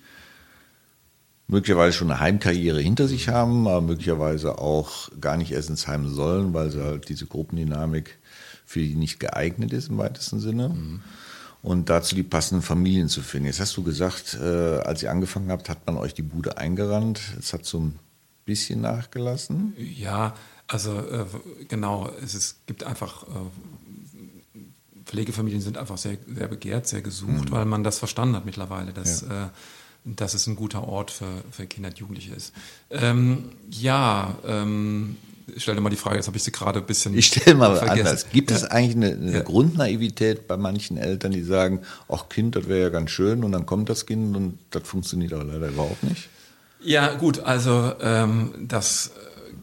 möglicherweise 1.48 1.98
schon 1.98 2.12
eine 2.12 2.20
Heimkarriere 2.20 2.80
hinter 2.80 3.08
sich 3.08 3.30
haben, 3.30 3.68
aber 3.68 3.82
möglicherweise 3.82 4.58
auch 4.58 5.10
gar 5.20 5.38
nicht 5.38 5.52
erst 5.52 5.70
ins 5.70 5.88
Heim 5.88 6.10
sollen, 6.10 6.54
weil 6.54 6.72
sie 6.72 6.84
halt 6.84 7.10
diese 7.10 7.28
Gruppendynamik 7.28 8.18
für 8.66 8.80
die 8.80 8.96
nicht 8.96 9.20
geeignet 9.20 9.72
ist 9.74 9.90
im 9.90 9.98
weitesten 9.98 10.40
Sinne. 10.40 10.70
Mhm. 10.70 11.02
Und 11.62 11.90
dazu 11.90 12.16
die 12.16 12.24
passenden 12.24 12.62
Familien 12.62 13.10
zu 13.10 13.22
finden. 13.22 13.48
Jetzt 13.48 13.60
hast 13.60 13.76
du 13.76 13.84
gesagt, 13.84 14.38
äh, 14.40 14.46
als 14.80 15.02
ihr 15.02 15.10
angefangen 15.10 15.50
habt, 15.50 15.68
hat 15.68 15.86
man 15.88 15.98
euch 15.98 16.14
die 16.14 16.22
Bude 16.22 16.58
eingerannt. 16.58 17.20
Es 17.40 17.54
hat 17.54 17.66
so 17.66 17.80
ein 17.80 18.00
bisschen 18.46 18.82
nachgelassen. 18.82 19.74
Ja, 19.78 20.36
also 20.68 21.00
äh, 21.00 21.26
genau, 21.68 22.12
es 22.24 22.36
ist, 22.36 22.68
gibt 22.68 22.84
einfach 22.84 23.24
äh, 23.24 23.30
Pflegefamilien 25.06 25.62
sind 25.62 25.78
einfach 25.78 25.98
sehr, 25.98 26.18
sehr 26.28 26.48
begehrt, 26.48 26.88
sehr 26.88 27.02
gesucht, 27.02 27.50
mhm. 27.50 27.52
weil 27.52 27.66
man 27.66 27.84
das 27.84 28.00
verstanden 28.00 28.36
hat 28.36 28.46
mittlerweile, 28.46 28.92
dass, 28.92 29.22
ja. 29.22 29.46
äh, 29.46 29.50
dass 30.06 30.34
es 30.34 30.48
ein 30.48 30.56
guter 30.56 30.88
Ort 30.88 31.12
für, 31.12 31.44
für 31.52 31.66
Kinder 31.68 31.90
und 31.90 32.00
Jugendliche 32.00 32.34
ist. 32.34 32.54
Ähm, 32.90 33.50
ja, 33.70 34.36
ähm, 34.46 35.18
ich 35.54 35.64
stelle 35.64 35.80
mal 35.82 35.90
die 35.90 35.96
Frage, 35.96 36.16
jetzt 36.16 36.28
habe 36.28 36.38
ich 36.38 36.44
sie 36.44 36.52
gerade 36.52 36.80
ein 36.80 36.86
bisschen. 36.86 37.16
Ich 37.16 37.28
stelle 37.28 37.56
mal 37.56 37.76
vergessen. 37.76 38.08
anders. 38.08 38.30
Gibt 38.32 38.50
ja. 38.50 38.58
es 38.58 38.64
eigentlich 38.64 38.96
eine, 38.96 39.16
eine 39.16 39.34
ja. 39.34 39.42
Grundnaivität 39.42 40.48
bei 40.48 40.58
manchen 40.58 40.98
Eltern, 40.98 41.32
die 41.32 41.44
sagen, 41.44 41.82
ach 42.10 42.30
Kind, 42.30 42.56
das 42.56 42.68
wäre 42.68 42.82
ja 42.82 42.90
ganz 42.90 43.12
schön 43.12 43.44
und 43.44 43.52
dann 43.52 43.66
kommt 43.66 43.90
das 43.90 44.06
Kind 44.06 44.36
und 44.36 44.58
das 44.72 44.88
funktioniert 44.88 45.34
aber 45.34 45.44
leider 45.44 45.68
überhaupt 45.68 46.04
nicht? 46.04 46.30
Ja, 46.84 47.14
gut, 47.14 47.40
also 47.40 47.94
ähm, 48.02 48.54
das 48.68 49.12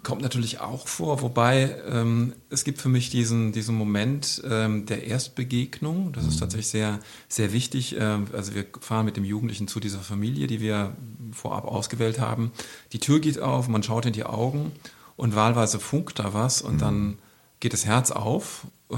kommt 0.02 0.22
natürlich 0.22 0.60
auch 0.60 0.88
vor, 0.88 1.22
wobei 1.22 1.76
ähm, 1.88 2.32
es 2.50 2.64
gibt 2.64 2.80
für 2.80 2.88
mich 2.88 3.10
diesen, 3.10 3.52
diesen 3.52 3.76
Moment 3.76 4.42
ähm, 4.44 4.86
der 4.86 5.06
Erstbegegnung. 5.06 6.12
Das 6.12 6.26
ist 6.26 6.36
mhm. 6.36 6.40
tatsächlich 6.40 6.68
sehr, 6.68 6.98
sehr 7.28 7.52
wichtig. 7.52 7.96
Ähm, 7.98 8.26
also 8.32 8.54
wir 8.54 8.66
fahren 8.80 9.04
mit 9.04 9.16
dem 9.16 9.24
Jugendlichen 9.24 9.68
zu 9.68 9.80
dieser 9.80 10.00
Familie, 10.00 10.46
die 10.46 10.60
wir 10.60 10.96
vorab 11.32 11.64
ausgewählt 11.64 12.18
haben. 12.18 12.50
Die 12.92 12.98
Tür 12.98 13.20
geht 13.20 13.38
auf, 13.38 13.68
man 13.68 13.82
schaut 13.82 14.06
in 14.06 14.12
die 14.12 14.24
Augen 14.24 14.72
und 15.16 15.36
wahlweise 15.36 15.78
funkt 15.78 16.18
da 16.18 16.34
was 16.34 16.62
und 16.62 16.74
mhm. 16.74 16.78
dann 16.78 17.18
geht 17.60 17.72
das 17.72 17.86
Herz 17.86 18.10
auf. 18.10 18.66
Äh, 18.90 18.96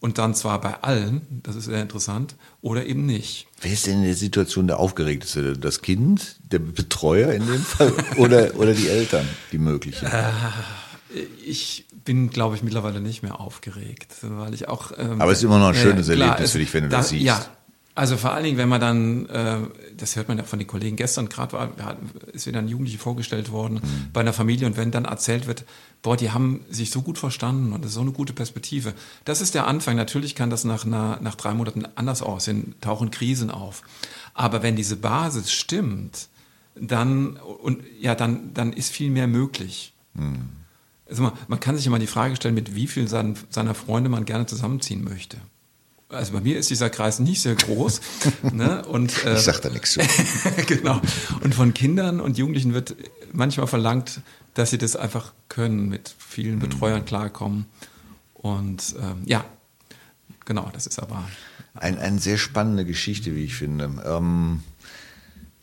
und 0.00 0.18
dann 0.18 0.34
zwar 0.34 0.60
bei 0.60 0.82
allen, 0.82 1.40
das 1.42 1.56
ist 1.56 1.64
sehr 1.64 1.82
interessant, 1.82 2.36
oder 2.60 2.86
eben 2.86 3.04
nicht. 3.06 3.46
Wer 3.60 3.72
ist 3.72 3.86
denn 3.86 3.98
in 3.98 4.04
der 4.04 4.14
Situation 4.14 4.66
der 4.66 4.78
Aufgeregteste? 4.78 5.54
Das 5.54 5.82
Kind, 5.82 6.36
der 6.52 6.60
Betreuer 6.60 7.32
in 7.32 7.46
dem 7.46 7.62
Fall 7.62 7.92
oder, 8.16 8.54
oder 8.56 8.74
die 8.74 8.88
Eltern, 8.88 9.26
die 9.50 9.58
möglichen? 9.58 10.06
Äh, 10.06 10.30
ich 11.44 11.86
bin, 12.04 12.30
glaube 12.30 12.54
ich, 12.54 12.62
mittlerweile 12.62 13.00
nicht 13.00 13.22
mehr 13.22 13.40
aufgeregt, 13.40 14.14
weil 14.22 14.54
ich 14.54 14.68
auch. 14.68 14.92
Ähm, 14.96 15.20
Aber 15.20 15.32
es 15.32 15.38
ist 15.38 15.44
immer 15.44 15.58
noch 15.58 15.68
ein 15.68 15.74
schönes 15.74 16.08
äh, 16.08 16.14
klar, 16.14 16.28
Erlebnis 16.28 16.52
für 16.52 16.58
dich, 16.58 16.72
wenn 16.74 16.84
du 16.84 16.90
da, 16.90 16.98
das 16.98 17.08
siehst. 17.08 17.24
Ja, 17.24 17.44
also 17.98 18.16
vor 18.16 18.32
allen 18.32 18.44
Dingen, 18.44 18.58
wenn 18.58 18.68
man 18.68 18.80
dann, 18.80 19.26
äh, 19.26 19.58
das 19.96 20.14
hört 20.14 20.28
man 20.28 20.38
ja 20.38 20.44
von 20.44 20.60
den 20.60 20.68
Kollegen 20.68 20.94
gestern, 20.94 21.28
gerade 21.28 21.54
war, 21.54 21.96
ist 22.32 22.46
wieder 22.46 22.60
ein 22.60 22.68
Jugendliche 22.68 22.96
vorgestellt 22.96 23.50
worden 23.50 23.80
mhm. 23.82 24.12
bei 24.12 24.20
einer 24.20 24.32
Familie 24.32 24.68
und 24.68 24.76
wenn 24.76 24.92
dann 24.92 25.04
erzählt 25.04 25.48
wird, 25.48 25.64
boah, 26.00 26.16
die 26.16 26.30
haben 26.30 26.64
sich 26.70 26.92
so 26.92 27.02
gut 27.02 27.18
verstanden 27.18 27.72
und 27.72 27.82
das 27.82 27.90
ist 27.90 27.96
so 27.96 28.00
eine 28.00 28.12
gute 28.12 28.32
Perspektive. 28.32 28.94
Das 29.24 29.40
ist 29.40 29.56
der 29.56 29.66
Anfang. 29.66 29.96
Natürlich 29.96 30.36
kann 30.36 30.48
das 30.48 30.62
nach, 30.62 30.86
einer, 30.86 31.18
nach 31.22 31.34
drei 31.34 31.54
Monaten 31.54 31.88
anders 31.96 32.22
aussehen, 32.22 32.76
tauchen 32.80 33.10
Krisen 33.10 33.50
auf. 33.50 33.82
Aber 34.32 34.62
wenn 34.62 34.76
diese 34.76 34.94
Basis 34.94 35.50
stimmt, 35.50 36.28
dann, 36.76 37.36
und, 37.36 37.82
ja, 38.00 38.14
dann, 38.14 38.54
dann 38.54 38.72
ist 38.72 38.92
viel 38.92 39.10
mehr 39.10 39.26
möglich. 39.26 39.92
Mhm. 40.14 40.50
Also 41.08 41.24
man, 41.24 41.32
man 41.48 41.58
kann 41.58 41.76
sich 41.76 41.88
immer 41.88 41.98
die 41.98 42.06
Frage 42.06 42.36
stellen, 42.36 42.54
mit 42.54 42.76
wie 42.76 42.86
vielen 42.86 43.08
seiner 43.08 43.74
Freunde 43.74 44.08
man 44.08 44.24
gerne 44.24 44.46
zusammenziehen 44.46 45.02
möchte 45.02 45.38
also 46.08 46.32
bei 46.32 46.40
mir 46.40 46.58
ist 46.58 46.70
dieser 46.70 46.90
Kreis 46.90 47.18
nicht 47.18 47.42
sehr 47.42 47.54
groß. 47.54 48.00
ne? 48.52 48.84
und, 48.86 49.24
äh, 49.24 49.34
ich 49.34 49.40
sag 49.40 49.60
da 49.60 49.68
nichts 49.68 49.92
zu. 49.92 50.00
genau. 50.66 51.00
Und 51.42 51.54
von 51.54 51.74
Kindern 51.74 52.20
und 52.20 52.38
Jugendlichen 52.38 52.74
wird 52.74 52.96
manchmal 53.32 53.66
verlangt, 53.66 54.20
dass 54.54 54.70
sie 54.70 54.78
das 54.78 54.96
einfach 54.96 55.32
können, 55.48 55.88
mit 55.88 56.14
vielen 56.18 56.56
mhm. 56.56 56.60
Betreuern 56.60 57.04
klarkommen. 57.04 57.66
Und 58.34 58.94
ähm, 59.00 59.22
ja, 59.26 59.44
genau, 60.44 60.70
das 60.72 60.86
ist 60.86 60.98
aber. 60.98 61.28
Ein, 61.74 61.98
eine 61.98 62.18
sehr 62.18 62.38
spannende 62.38 62.84
Geschichte, 62.84 63.34
wie 63.34 63.44
ich 63.44 63.54
finde. 63.54 63.90
Ähm, 64.04 64.62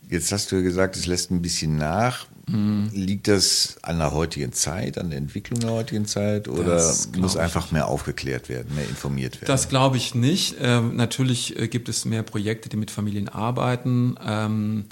jetzt 0.08 0.32
hast 0.32 0.52
du 0.52 0.56
ja 0.56 0.62
gesagt, 0.62 0.96
es 0.96 1.06
lässt 1.06 1.30
ein 1.30 1.42
bisschen 1.42 1.76
nach. 1.76 2.26
Mhm. 2.48 2.90
Liegt 2.92 3.26
das 3.26 3.76
an 3.82 3.98
der 3.98 4.12
heutigen 4.12 4.52
Zeit, 4.52 4.98
an 4.98 5.10
der 5.10 5.18
Entwicklung 5.18 5.58
der 5.58 5.70
heutigen 5.70 6.06
Zeit 6.06 6.46
oder 6.46 6.94
muss 7.16 7.36
einfach 7.36 7.72
mehr 7.72 7.88
aufgeklärt 7.88 8.48
werden, 8.48 8.74
mehr 8.74 8.88
informiert 8.88 9.40
werden? 9.40 9.48
Das 9.48 9.68
glaube 9.68 9.96
ich 9.96 10.14
nicht. 10.14 10.56
Ähm, 10.60 10.94
natürlich 10.94 11.58
äh, 11.58 11.66
gibt 11.66 11.88
es 11.88 12.04
mehr 12.04 12.22
Projekte, 12.22 12.68
die 12.68 12.76
mit 12.76 12.92
Familien 12.92 13.28
arbeiten. 13.28 14.16
Ähm, 14.24 14.84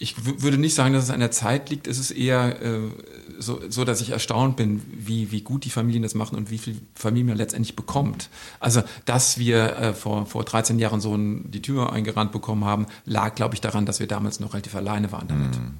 ich 0.00 0.14
würde 0.42 0.58
nicht 0.58 0.74
sagen, 0.74 0.94
dass 0.94 1.04
es 1.04 1.10
an 1.10 1.18
der 1.18 1.32
Zeit 1.32 1.70
liegt. 1.70 1.88
Es 1.88 1.98
ist 1.98 2.12
eher 2.12 2.62
äh, 2.62 2.78
so, 3.38 3.60
so, 3.68 3.84
dass 3.84 4.00
ich 4.00 4.10
erstaunt 4.10 4.56
bin, 4.56 4.80
wie, 4.92 5.32
wie 5.32 5.40
gut 5.40 5.64
die 5.64 5.70
Familien 5.70 6.04
das 6.04 6.14
machen 6.14 6.36
und 6.38 6.50
wie 6.50 6.58
viel 6.58 6.80
Familien 6.94 7.26
man 7.26 7.36
letztendlich 7.36 7.74
bekommt. 7.74 8.30
Also, 8.60 8.82
dass 9.06 9.38
wir 9.38 9.76
äh, 9.76 9.94
vor, 9.94 10.26
vor 10.26 10.44
13 10.44 10.78
Jahren 10.78 11.00
so 11.00 11.16
ein, 11.16 11.50
die 11.50 11.62
Tür 11.62 11.92
eingerannt 11.92 12.30
bekommen 12.30 12.64
haben, 12.64 12.86
lag, 13.06 13.34
glaube 13.34 13.56
ich, 13.56 13.60
daran, 13.60 13.86
dass 13.86 13.98
wir 13.98 14.06
damals 14.06 14.38
noch 14.38 14.54
relativ 14.54 14.76
alleine 14.76 15.10
waren 15.10 15.26
damit. 15.26 15.58
Mhm. 15.58 15.74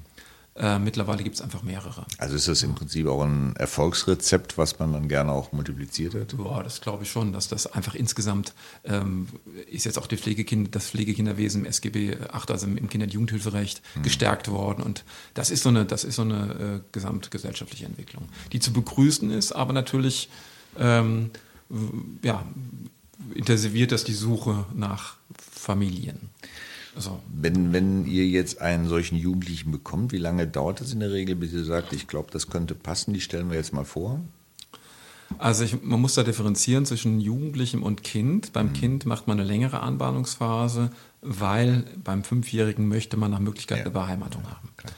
Äh, 0.59 0.77
mittlerweile 0.77 1.23
gibt 1.23 1.35
es 1.35 1.41
einfach 1.41 1.63
mehrere. 1.63 2.05
Also 2.17 2.35
ist 2.35 2.49
das 2.49 2.63
im 2.63 2.75
Prinzip 2.75 3.07
auch 3.07 3.23
ein 3.23 3.55
Erfolgsrezept, 3.55 4.57
was 4.57 4.77
man 4.77 4.91
dann 4.91 5.07
gerne 5.07 5.31
auch 5.31 5.53
multipliziert 5.53 6.13
hat? 6.13 6.35
Ja, 6.37 6.61
das 6.61 6.81
glaube 6.81 7.03
ich 7.03 7.11
schon, 7.11 7.31
dass 7.31 7.47
das 7.47 7.65
einfach 7.65 7.95
insgesamt 7.95 8.53
ähm, 8.83 9.27
ist 9.71 9.85
jetzt 9.85 9.97
auch 9.97 10.07
die 10.07 10.17
Pflegekind, 10.17 10.75
das 10.75 10.89
Pflegekinderwesen 10.89 11.61
im 11.61 11.65
SGB 11.65 12.17
8, 12.31 12.51
also 12.51 12.67
im 12.67 12.89
Kinder- 12.89 13.05
und 13.05 13.13
Jugendhilferecht, 13.13 13.81
mhm. 13.95 14.03
gestärkt 14.03 14.49
worden. 14.49 14.83
Und 14.83 15.05
das 15.33 15.49
ist 15.49 15.63
so 15.63 15.69
eine, 15.69 15.85
das 15.85 16.03
ist 16.03 16.15
so 16.15 16.23
eine 16.23 16.81
äh, 16.81 16.89
gesamtgesellschaftliche 16.91 17.85
Entwicklung, 17.85 18.27
die 18.51 18.59
zu 18.59 18.73
begrüßen 18.73 19.31
ist, 19.31 19.53
aber 19.53 19.71
natürlich 19.71 20.29
ähm, 20.77 21.31
ja, 22.21 22.45
intensiviert 23.33 23.93
das 23.93 24.03
die 24.03 24.13
Suche 24.13 24.65
nach 24.73 25.15
Familien. 25.37 26.29
Also. 26.99 27.17
Wenn, 27.33 27.71
wenn 27.71 28.05
ihr 28.05 28.27
jetzt 28.27 28.59
einen 28.59 28.89
solchen 28.89 29.15
Jugendlichen 29.15 29.71
bekommt, 29.71 30.11
wie 30.11 30.17
lange 30.17 30.45
dauert 30.45 30.81
es 30.81 30.91
in 30.91 30.99
der 30.99 31.13
Regel, 31.13 31.37
bis 31.37 31.53
ihr 31.53 31.63
sagt, 31.63 31.93
ich 31.93 32.09
glaube, 32.09 32.29
das 32.29 32.49
könnte 32.49 32.75
passen, 32.75 33.13
die 33.13 33.21
stellen 33.21 33.49
wir 33.49 33.55
jetzt 33.55 33.71
mal 33.71 33.85
vor? 33.85 34.19
Also 35.37 35.63
ich, 35.63 35.81
man 35.81 36.01
muss 36.01 36.15
da 36.15 36.23
differenzieren 36.23 36.85
zwischen 36.85 37.21
Jugendlichem 37.21 37.83
und 37.83 38.03
Kind. 38.03 38.51
Beim 38.51 38.67
mhm. 38.67 38.73
Kind 38.73 39.05
macht 39.05 39.27
man 39.27 39.39
eine 39.39 39.47
längere 39.47 39.79
Anbahnungsphase, 39.79 40.91
weil 41.21 41.85
beim 42.03 42.25
Fünfjährigen 42.25 42.89
möchte 42.89 43.15
man 43.15 43.31
nach 43.31 43.39
Möglichkeit 43.39 43.77
ja. 43.77 43.83
eine 43.85 43.93
Beheimatung 43.93 44.43
ja, 44.43 44.49
haben. 44.49 44.69
Klar. 44.75 44.93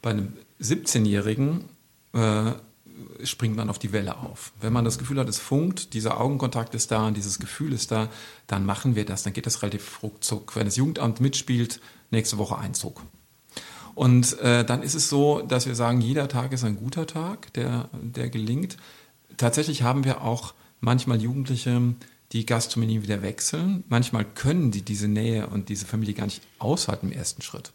Bei 0.00 0.10
einem 0.10 0.34
17-Jährigen 0.60 1.64
äh, 2.12 2.52
springt 3.24 3.56
man 3.56 3.70
auf 3.70 3.78
die 3.78 3.92
Welle 3.92 4.18
auf. 4.18 4.52
Wenn 4.60 4.72
man 4.72 4.84
das 4.84 4.98
Gefühl 4.98 5.18
hat, 5.18 5.28
es 5.28 5.38
funkt, 5.38 5.94
dieser 5.94 6.20
Augenkontakt 6.20 6.74
ist 6.74 6.90
da 6.90 7.06
und 7.06 7.16
dieses 7.16 7.38
Gefühl 7.38 7.72
ist 7.72 7.90
da, 7.90 8.08
dann 8.46 8.66
machen 8.66 8.96
wir 8.96 9.04
das. 9.04 9.22
Dann 9.22 9.32
geht 9.32 9.46
das 9.46 9.62
relativ 9.62 10.02
ruckzuck. 10.02 10.56
Wenn 10.56 10.66
das 10.66 10.76
Jugendamt 10.76 11.20
mitspielt, 11.20 11.80
nächste 12.10 12.38
Woche 12.38 12.58
Einzug. 12.58 13.02
Und 13.94 14.38
äh, 14.40 14.64
dann 14.64 14.82
ist 14.82 14.94
es 14.94 15.08
so, 15.08 15.42
dass 15.42 15.66
wir 15.66 15.74
sagen, 15.74 16.00
jeder 16.00 16.28
Tag 16.28 16.52
ist 16.52 16.64
ein 16.64 16.76
guter 16.76 17.06
Tag, 17.06 17.52
der, 17.52 17.88
der 17.92 18.30
gelingt. 18.30 18.76
Tatsächlich 19.36 19.82
haben 19.82 20.04
wir 20.04 20.22
auch 20.22 20.54
manchmal 20.80 21.20
Jugendliche, 21.20 21.94
die 22.32 22.46
Gastfamilien 22.46 23.02
wieder 23.02 23.22
wechseln. 23.22 23.84
Manchmal 23.88 24.24
können 24.24 24.70
die 24.70 24.82
diese 24.82 25.08
Nähe 25.08 25.46
und 25.46 25.68
diese 25.68 25.86
Familie 25.86 26.14
gar 26.14 26.24
nicht 26.24 26.42
aushalten 26.58 27.08
im 27.08 27.12
ersten 27.12 27.42
Schritt. 27.42 27.72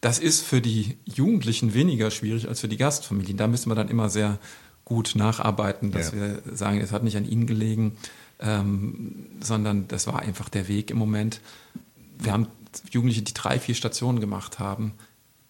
Das 0.00 0.18
ist 0.18 0.42
für 0.42 0.60
die 0.60 0.96
Jugendlichen 1.04 1.74
weniger 1.74 2.10
schwierig 2.10 2.48
als 2.48 2.60
für 2.60 2.68
die 2.68 2.78
Gastfamilien. 2.78 3.36
Da 3.36 3.46
müssen 3.46 3.70
wir 3.70 3.74
dann 3.74 3.88
immer 3.88 4.08
sehr 4.08 4.38
gut 4.84 5.12
nacharbeiten, 5.14 5.92
dass 5.92 6.12
ja. 6.12 6.18
wir 6.18 6.42
sagen, 6.52 6.80
es 6.80 6.90
hat 6.90 7.04
nicht 7.04 7.16
an 7.16 7.28
ihnen 7.28 7.46
gelegen, 7.46 7.96
ähm, 8.40 9.26
sondern 9.40 9.88
das 9.88 10.06
war 10.06 10.20
einfach 10.20 10.48
der 10.48 10.68
Weg 10.68 10.90
im 10.90 10.98
Moment. 10.98 11.40
Wir 12.18 12.32
haben 12.32 12.46
Jugendliche, 12.90 13.22
die 13.22 13.34
drei, 13.34 13.60
vier 13.60 13.74
Stationen 13.74 14.20
gemacht 14.20 14.58
haben, 14.58 14.94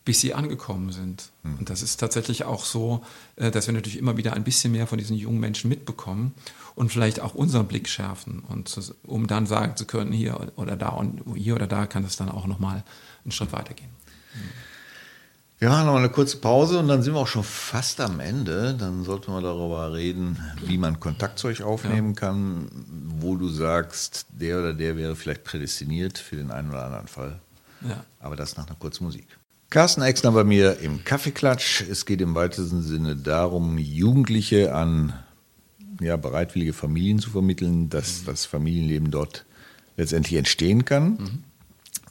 bis 0.04 0.20
sie 0.20 0.34
angekommen 0.34 0.90
sind. 0.90 1.30
Mhm. 1.42 1.58
Und 1.58 1.70
das 1.70 1.82
ist 1.82 1.98
tatsächlich 1.98 2.44
auch 2.44 2.64
so, 2.64 3.04
äh, 3.36 3.50
dass 3.50 3.66
wir 3.66 3.74
natürlich 3.74 3.98
immer 3.98 4.16
wieder 4.16 4.32
ein 4.32 4.44
bisschen 4.44 4.72
mehr 4.72 4.86
von 4.86 4.98
diesen 4.98 5.16
jungen 5.16 5.38
Menschen 5.38 5.68
mitbekommen 5.68 6.34
und 6.74 6.90
vielleicht 6.90 7.20
auch 7.20 7.34
unseren 7.34 7.68
Blick 7.68 7.88
schärfen 7.88 8.42
und 8.48 8.76
um 9.04 9.26
dann 9.26 9.46
sagen 9.46 9.76
zu 9.76 9.86
können, 9.86 10.12
hier 10.12 10.52
oder 10.56 10.76
da 10.76 10.88
und 10.88 11.22
hier 11.36 11.54
oder 11.54 11.66
da 11.66 11.86
kann 11.86 12.04
es 12.04 12.16
dann 12.16 12.28
auch 12.28 12.46
nochmal 12.46 12.82
einen 13.24 13.32
Schritt 13.32 13.52
weitergehen. 13.52 13.90
Wir 15.60 15.68
machen 15.68 15.86
noch 15.86 15.96
eine 15.96 16.08
kurze 16.08 16.38
Pause 16.38 16.78
und 16.78 16.88
dann 16.88 17.02
sind 17.02 17.12
wir 17.12 17.20
auch 17.20 17.26
schon 17.26 17.44
fast 17.44 18.00
am 18.00 18.18
Ende. 18.18 18.74
Dann 18.78 19.04
sollten 19.04 19.30
wir 19.30 19.42
darüber 19.42 19.92
reden, 19.92 20.38
wie 20.64 20.78
man 20.78 20.98
Kontakt 21.00 21.38
zu 21.38 21.48
euch 21.48 21.62
aufnehmen 21.62 22.14
ja. 22.14 22.20
kann, 22.20 22.70
wo 23.18 23.36
du 23.36 23.46
sagst, 23.50 24.24
der 24.30 24.58
oder 24.58 24.72
der 24.72 24.96
wäre 24.96 25.14
vielleicht 25.14 25.44
prädestiniert 25.44 26.16
für 26.16 26.36
den 26.36 26.50
einen 26.50 26.70
oder 26.70 26.86
anderen 26.86 27.08
Fall. 27.08 27.40
Ja. 27.86 28.02
Aber 28.20 28.36
das 28.36 28.56
nach 28.56 28.66
einer 28.66 28.76
kurzen 28.76 29.04
Musik. 29.04 29.26
Carsten 29.68 30.00
Exner 30.00 30.32
bei 30.32 30.44
mir 30.44 30.78
im 30.78 31.04
Kaffeeklatsch. 31.04 31.82
Es 31.82 32.06
geht 32.06 32.22
im 32.22 32.34
weitesten 32.34 32.82
Sinne 32.82 33.14
darum, 33.14 33.76
Jugendliche 33.76 34.74
an 34.74 35.12
ja, 36.00 36.16
bereitwillige 36.16 36.72
Familien 36.72 37.18
zu 37.18 37.28
vermitteln, 37.28 37.90
dass 37.90 38.24
das 38.24 38.46
Familienleben 38.46 39.10
dort 39.10 39.44
letztendlich 39.98 40.38
entstehen 40.38 40.86
kann. 40.86 41.10
Mhm 41.10 41.44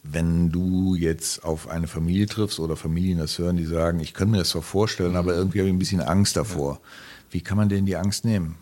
wenn 0.03 0.51
du 0.51 0.95
jetzt 0.95 1.43
auf 1.43 1.67
eine 1.67 1.87
Familie 1.87 2.27
triffst 2.27 2.59
oder 2.59 2.75
Familien 2.75 3.19
das 3.19 3.37
hören, 3.37 3.57
die 3.57 3.65
sagen, 3.65 3.99
ich 3.99 4.13
kann 4.13 4.31
mir 4.31 4.37
das 4.37 4.49
zwar 4.49 4.61
vorstellen, 4.61 5.15
aber 5.15 5.35
irgendwie 5.35 5.59
habe 5.59 5.67
ich 5.67 5.75
ein 5.75 5.79
bisschen 5.79 6.01
Angst 6.01 6.35
davor. 6.35 6.79
Wie 7.29 7.41
kann 7.41 7.57
man 7.57 7.69
denn 7.69 7.85
die 7.85 7.95
Angst 7.95 8.25
nehmen? 8.25 8.57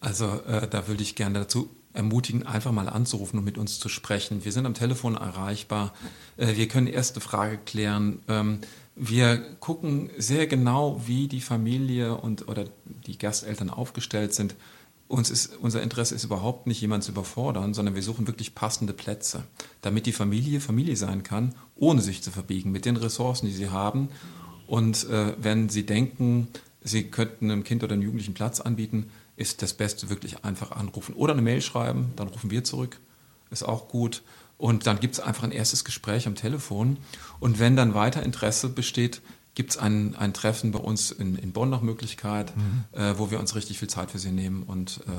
Also 0.00 0.40
äh, 0.46 0.66
da 0.68 0.88
würde 0.88 1.02
ich 1.02 1.14
gerne 1.14 1.38
dazu 1.40 1.70
ermutigen, 1.92 2.46
einfach 2.46 2.72
mal 2.72 2.88
anzurufen 2.88 3.38
und 3.38 3.44
mit 3.44 3.58
uns 3.58 3.78
zu 3.78 3.88
sprechen. 3.88 4.44
Wir 4.44 4.52
sind 4.52 4.66
am 4.66 4.74
Telefon 4.74 5.14
erreichbar. 5.14 5.92
Äh, 6.36 6.56
wir 6.56 6.68
können 6.68 6.86
erste 6.86 7.20
Frage 7.20 7.58
klären. 7.58 8.20
Ähm, 8.28 8.58
wir 8.94 9.38
gucken 9.60 10.10
sehr 10.18 10.46
genau, 10.46 11.02
wie 11.06 11.28
die 11.28 11.40
Familie 11.40 12.16
und 12.16 12.48
oder 12.48 12.64
die 12.84 13.16
Gasteltern 13.16 13.70
aufgestellt 13.70 14.34
sind 14.34 14.54
uns 15.12 15.30
ist, 15.30 15.56
unser 15.60 15.82
Interesse 15.82 16.14
ist 16.14 16.24
überhaupt 16.24 16.66
nicht, 16.66 16.80
jemanden 16.80 17.04
zu 17.04 17.12
überfordern, 17.12 17.74
sondern 17.74 17.94
wir 17.94 18.02
suchen 18.02 18.26
wirklich 18.26 18.54
passende 18.54 18.94
Plätze, 18.94 19.44
damit 19.82 20.06
die 20.06 20.12
Familie 20.12 20.58
Familie 20.58 20.96
sein 20.96 21.22
kann, 21.22 21.54
ohne 21.76 22.00
sich 22.00 22.22
zu 22.22 22.30
verbiegen, 22.30 22.72
mit 22.72 22.86
den 22.86 22.96
Ressourcen, 22.96 23.46
die 23.46 23.52
sie 23.52 23.68
haben. 23.68 24.08
Und 24.66 25.08
äh, 25.10 25.34
wenn 25.38 25.68
sie 25.68 25.84
denken, 25.84 26.48
sie 26.82 27.04
könnten 27.10 27.50
einem 27.50 27.62
Kind 27.62 27.84
oder 27.84 27.92
einem 27.92 28.02
Jugendlichen 28.02 28.32
Platz 28.32 28.60
anbieten, 28.60 29.10
ist 29.36 29.60
das 29.60 29.74
Beste 29.74 30.08
wirklich 30.08 30.44
einfach 30.46 30.70
anrufen 30.70 31.14
oder 31.14 31.34
eine 31.34 31.42
Mail 31.42 31.60
schreiben, 31.60 32.12
dann 32.16 32.28
rufen 32.28 32.50
wir 32.50 32.64
zurück, 32.64 32.98
ist 33.50 33.64
auch 33.64 33.88
gut. 33.88 34.22
Und 34.56 34.86
dann 34.86 34.98
gibt 34.98 35.14
es 35.14 35.20
einfach 35.20 35.42
ein 35.42 35.52
erstes 35.52 35.84
Gespräch 35.84 36.26
am 36.26 36.36
Telefon. 36.36 36.96
Und 37.38 37.58
wenn 37.58 37.76
dann 37.76 37.92
weiter 37.92 38.22
Interesse 38.22 38.70
besteht, 38.70 39.20
gibt 39.54 39.72
es 39.72 39.76
ein, 39.76 40.14
ein 40.16 40.32
Treffen 40.32 40.72
bei 40.72 40.78
uns 40.78 41.10
in, 41.10 41.36
in 41.36 41.52
Bonn 41.52 41.70
nach 41.70 41.82
Möglichkeit, 41.82 42.52
mhm. 42.56 42.84
äh, 42.92 43.18
wo 43.18 43.30
wir 43.30 43.38
uns 43.38 43.54
richtig 43.54 43.78
viel 43.78 43.88
Zeit 43.88 44.10
für 44.10 44.18
sie 44.18 44.32
nehmen 44.32 44.62
und 44.62 45.00
äh, 45.06 45.10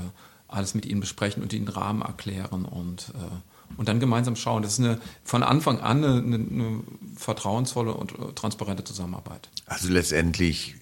alles 0.47 0.75
mit 0.75 0.85
ihnen 0.85 0.99
besprechen 0.99 1.41
und 1.43 1.53
ihnen 1.53 1.67
Rahmen 1.67 2.01
erklären 2.01 2.65
und, 2.65 3.11
äh, 3.15 3.77
und 3.77 3.87
dann 3.87 3.99
gemeinsam 3.99 4.35
schauen. 4.35 4.63
Das 4.63 4.73
ist 4.73 4.79
eine, 4.79 4.99
von 5.23 5.43
Anfang 5.43 5.79
an 5.79 6.03
eine, 6.03 6.17
eine, 6.17 6.35
eine 6.35 6.79
vertrauensvolle 7.15 7.93
und 7.93 8.13
äh, 8.13 8.33
transparente 8.35 8.83
Zusammenarbeit. 8.83 9.49
Also 9.65 9.89
letztendlich 9.89 10.75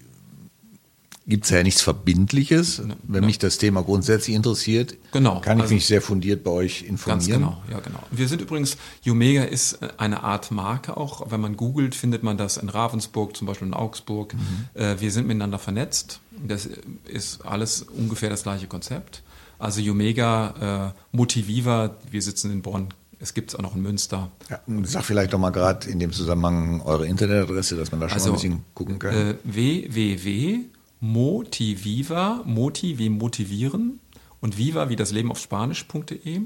gibt 1.28 1.46
es 1.46 1.52
ja 1.52 1.62
nichts 1.64 1.82
Verbindliches. 1.82 2.82
Wenn 3.04 3.22
ne. 3.22 3.28
mich 3.28 3.38
das 3.38 3.58
Thema 3.58 3.84
grundsätzlich 3.84 4.36
interessiert, 4.36 4.98
genau, 5.12 5.40
kann 5.40 5.58
ich 5.58 5.64
also 5.64 5.74
mich 5.76 5.86
sehr 5.86 6.02
fundiert 6.02 6.44
bei 6.44 6.52
euch 6.52 6.84
informieren. 6.84 7.42
Ganz 7.42 7.56
genau, 7.56 7.64
ja 7.70 7.80
genau. 7.80 8.00
Wir 8.12 8.28
sind 8.28 8.42
übrigens, 8.42 8.78
Jumega 9.04 9.44
ist 9.44 9.80
eine 10.00 10.24
Art 10.24 10.52
Marke 10.52 10.98
auch. 10.98 11.32
Wenn 11.32 11.42
man 11.42 11.58
googelt, 11.58 11.96
findet 11.96 12.24
man 12.24 12.38
das 12.38 12.58
in 12.58 12.70
Ravensburg, 12.70 13.38
zum 13.38 13.48
Beispiel 13.48 13.68
in 13.68 13.74
Augsburg. 13.74 14.34
Mhm. 14.34 14.82
Äh, 14.82 15.00
wir 15.00 15.12
sind 15.12 15.28
miteinander 15.28 15.60
vernetzt. 15.60 16.20
Das 16.46 16.68
ist 17.06 17.46
alles 17.46 17.84
ungefähr 17.84 18.30
das 18.30 18.44
gleiche 18.44 18.68
Konzept. 18.68 19.22
Also 19.60 19.80
Jumega, 19.80 20.94
äh, 20.94 21.16
Motiviva, 21.16 21.98
wir 22.10 22.22
sitzen 22.24 22.52
in 22.52 22.64
Bonn, 22.64 22.88
es 23.20 23.36
gibt 23.36 23.52
es 23.52 23.56
auch 23.56 23.62
noch 23.62 23.76
in 23.76 23.84
Münster. 23.84 24.32
Ja, 24.50 24.60
sag 24.84 25.04
vielleicht 25.04 25.32
doch 25.34 25.38
mal 25.38 25.52
gerade 25.52 25.88
in 25.88 26.00
dem 26.00 26.12
Zusammenhang 26.12 26.82
eure 26.82 27.06
Internetadresse, 27.06 27.76
dass 27.76 27.92
man 27.92 28.02
da 28.02 28.10
schon 28.10 28.16
also, 28.16 28.32
ein 28.32 28.34
bisschen 28.34 28.64
gucken 28.74 28.98
kann. 28.98 29.14
Äh, 29.14 29.36
www 29.44 30.62
Motiviva, 31.02 32.44
Moti 32.46 32.98
wie 33.00 33.10
motivieren 33.10 34.00
und 34.40 34.58
Viva 34.58 34.90
wie 34.90 34.96
das 34.96 35.12
Leben 35.12 35.32
auf 35.32 35.40
Spanisch.de. 35.40 36.42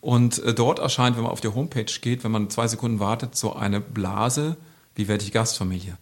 Und 0.00 0.42
äh, 0.42 0.52
dort 0.52 0.78
erscheint, 0.80 1.16
wenn 1.16 1.22
man 1.22 1.32
auf 1.32 1.40
die 1.40 1.48
Homepage 1.48 1.92
geht, 2.00 2.24
wenn 2.24 2.30
man 2.30 2.50
zwei 2.50 2.68
Sekunden 2.68 3.00
wartet, 3.00 3.36
so 3.36 3.54
eine 3.54 3.80
Blase, 3.80 4.56
wie 4.94 5.08
werde 5.08 5.24
ich 5.24 5.32
Gastfamilie. 5.32 5.96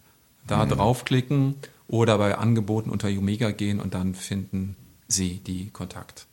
Da 0.47 0.65
mhm. 0.65 0.71
draufklicken 0.71 1.55
oder 1.87 2.19
bei 2.19 2.37
Angeboten 2.37 2.91
unter 2.91 3.09
Jumega 3.09 3.51
gehen 3.51 3.81
und 3.81 3.95
dann 3.95 4.15
finden 4.15 4.75
Sie 5.09 5.39
die 5.39 5.71
Kontakt. 5.71 6.27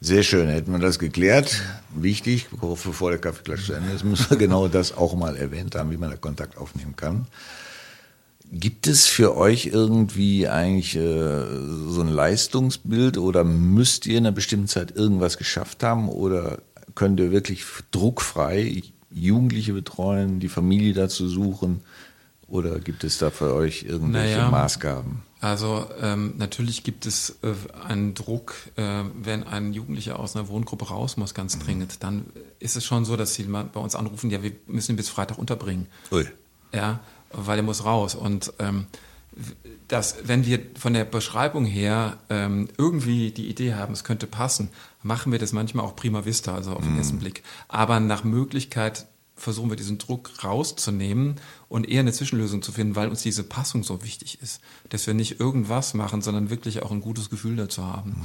Sehr 0.00 0.22
schön, 0.22 0.48
hätten 0.48 0.72
wir 0.72 0.78
das 0.78 0.98
geklärt. 0.98 1.62
Wichtig, 1.94 2.46
bevor 2.50 3.10
der 3.10 3.18
Kaffeeklatsch 3.18 3.66
zu 3.66 3.72
Ende 3.74 3.92
ist, 3.92 4.04
müssen 4.04 4.30
wir 4.30 4.38
genau 4.38 4.68
das 4.68 4.96
auch 4.96 5.14
mal 5.14 5.36
erwähnt 5.36 5.74
haben, 5.74 5.90
wie 5.90 5.96
man 5.96 6.10
da 6.10 6.16
Kontakt 6.16 6.56
aufnehmen 6.56 6.96
kann. 6.96 7.26
Gibt 8.50 8.86
es 8.86 9.06
für 9.06 9.36
euch 9.36 9.66
irgendwie 9.66 10.48
eigentlich 10.48 10.96
äh, 10.96 11.44
so 11.88 12.00
ein 12.00 12.08
Leistungsbild 12.08 13.18
oder 13.18 13.44
müsst 13.44 14.06
ihr 14.06 14.16
in 14.16 14.26
einer 14.26 14.34
bestimmten 14.34 14.68
Zeit 14.68 14.96
irgendwas 14.96 15.36
geschafft 15.36 15.82
haben 15.82 16.08
oder 16.08 16.58
könnt 16.94 17.20
ihr 17.20 17.30
wirklich 17.30 17.64
druckfrei 17.90 18.82
Jugendliche 19.10 19.72
betreuen, 19.72 20.40
die 20.40 20.48
Familie 20.48 20.94
dazu 20.94 21.28
suchen 21.28 21.82
oder 22.48 22.80
gibt 22.80 23.04
es 23.04 23.18
da 23.18 23.30
für 23.30 23.54
euch 23.54 23.84
irgendwelche 23.84 24.38
naja, 24.38 24.50
Maßgaben? 24.50 25.22
Also 25.40 25.86
ähm, 26.00 26.34
natürlich 26.38 26.82
gibt 26.82 27.06
es 27.06 27.38
äh, 27.42 27.52
einen 27.86 28.14
Druck, 28.14 28.54
äh, 28.76 29.04
wenn 29.14 29.44
ein 29.44 29.72
Jugendlicher 29.72 30.18
aus 30.18 30.34
einer 30.34 30.48
Wohngruppe 30.48 30.88
raus 30.88 31.16
muss, 31.16 31.34
ganz 31.34 31.56
mhm. 31.56 31.60
dringend. 31.60 32.02
Dann 32.02 32.26
ist 32.58 32.76
es 32.76 32.84
schon 32.84 33.04
so, 33.04 33.16
dass 33.16 33.34
sie 33.34 33.44
bei 33.44 33.80
uns 33.80 33.94
anrufen, 33.94 34.30
ja, 34.30 34.42
wir 34.42 34.52
müssen 34.66 34.92
ihn 34.92 34.96
bis 34.96 35.10
Freitag 35.10 35.38
unterbringen. 35.38 35.86
Ui. 36.10 36.26
ja, 36.72 37.00
weil 37.32 37.58
er 37.58 37.62
muss 37.62 37.84
raus. 37.84 38.14
Und 38.14 38.52
ähm, 38.58 38.86
dass, 39.86 40.16
wenn 40.24 40.44
wir 40.44 40.60
von 40.78 40.92
der 40.92 41.04
Beschreibung 41.04 41.64
her 41.64 42.18
ähm, 42.28 42.68
irgendwie 42.76 43.30
die 43.30 43.48
Idee 43.48 43.74
haben, 43.74 43.92
es 43.92 44.04
könnte 44.04 44.26
passen, 44.26 44.70
machen 45.02 45.32
wir 45.32 45.38
das 45.38 45.52
manchmal 45.52 45.84
auch 45.84 45.96
prima 45.96 46.24
vista, 46.24 46.54
also 46.54 46.72
auf 46.72 46.82
den 46.82 46.92
Mhm. 46.92 46.98
ersten 46.98 47.18
Blick. 47.18 47.42
Aber 47.68 48.00
nach 48.00 48.24
Möglichkeit 48.24 49.06
versuchen 49.36 49.70
wir 49.70 49.76
diesen 49.76 49.98
Druck 49.98 50.42
rauszunehmen 50.42 51.36
und 51.68 51.88
eher 51.88 52.00
eine 52.00 52.12
Zwischenlösung 52.12 52.60
zu 52.60 52.72
finden, 52.72 52.96
weil 52.96 53.08
uns 53.08 53.22
diese 53.22 53.44
Passung 53.44 53.84
so 53.84 54.02
wichtig 54.02 54.42
ist. 54.42 54.60
Dass 54.88 55.06
wir 55.06 55.14
nicht 55.14 55.38
irgendwas 55.38 55.94
machen, 55.94 56.22
sondern 56.22 56.50
wirklich 56.50 56.82
auch 56.82 56.90
ein 56.90 57.00
gutes 57.00 57.30
Gefühl 57.30 57.54
dazu 57.54 57.84
haben. 57.84 58.16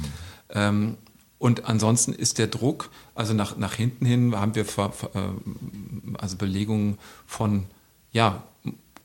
Ähm, 0.50 0.96
und 1.38 1.66
ansonsten 1.66 2.12
ist 2.12 2.38
der 2.38 2.48
Druck, 2.48 2.90
also 3.14 3.34
nach, 3.34 3.56
nach 3.56 3.74
hinten 3.74 4.06
hin 4.06 4.34
haben 4.34 4.54
wir 4.56 4.64
äh, 4.64 6.18
also 6.18 6.36
Belegungen 6.36 6.98
von, 7.26 7.66
ja, 8.10 8.42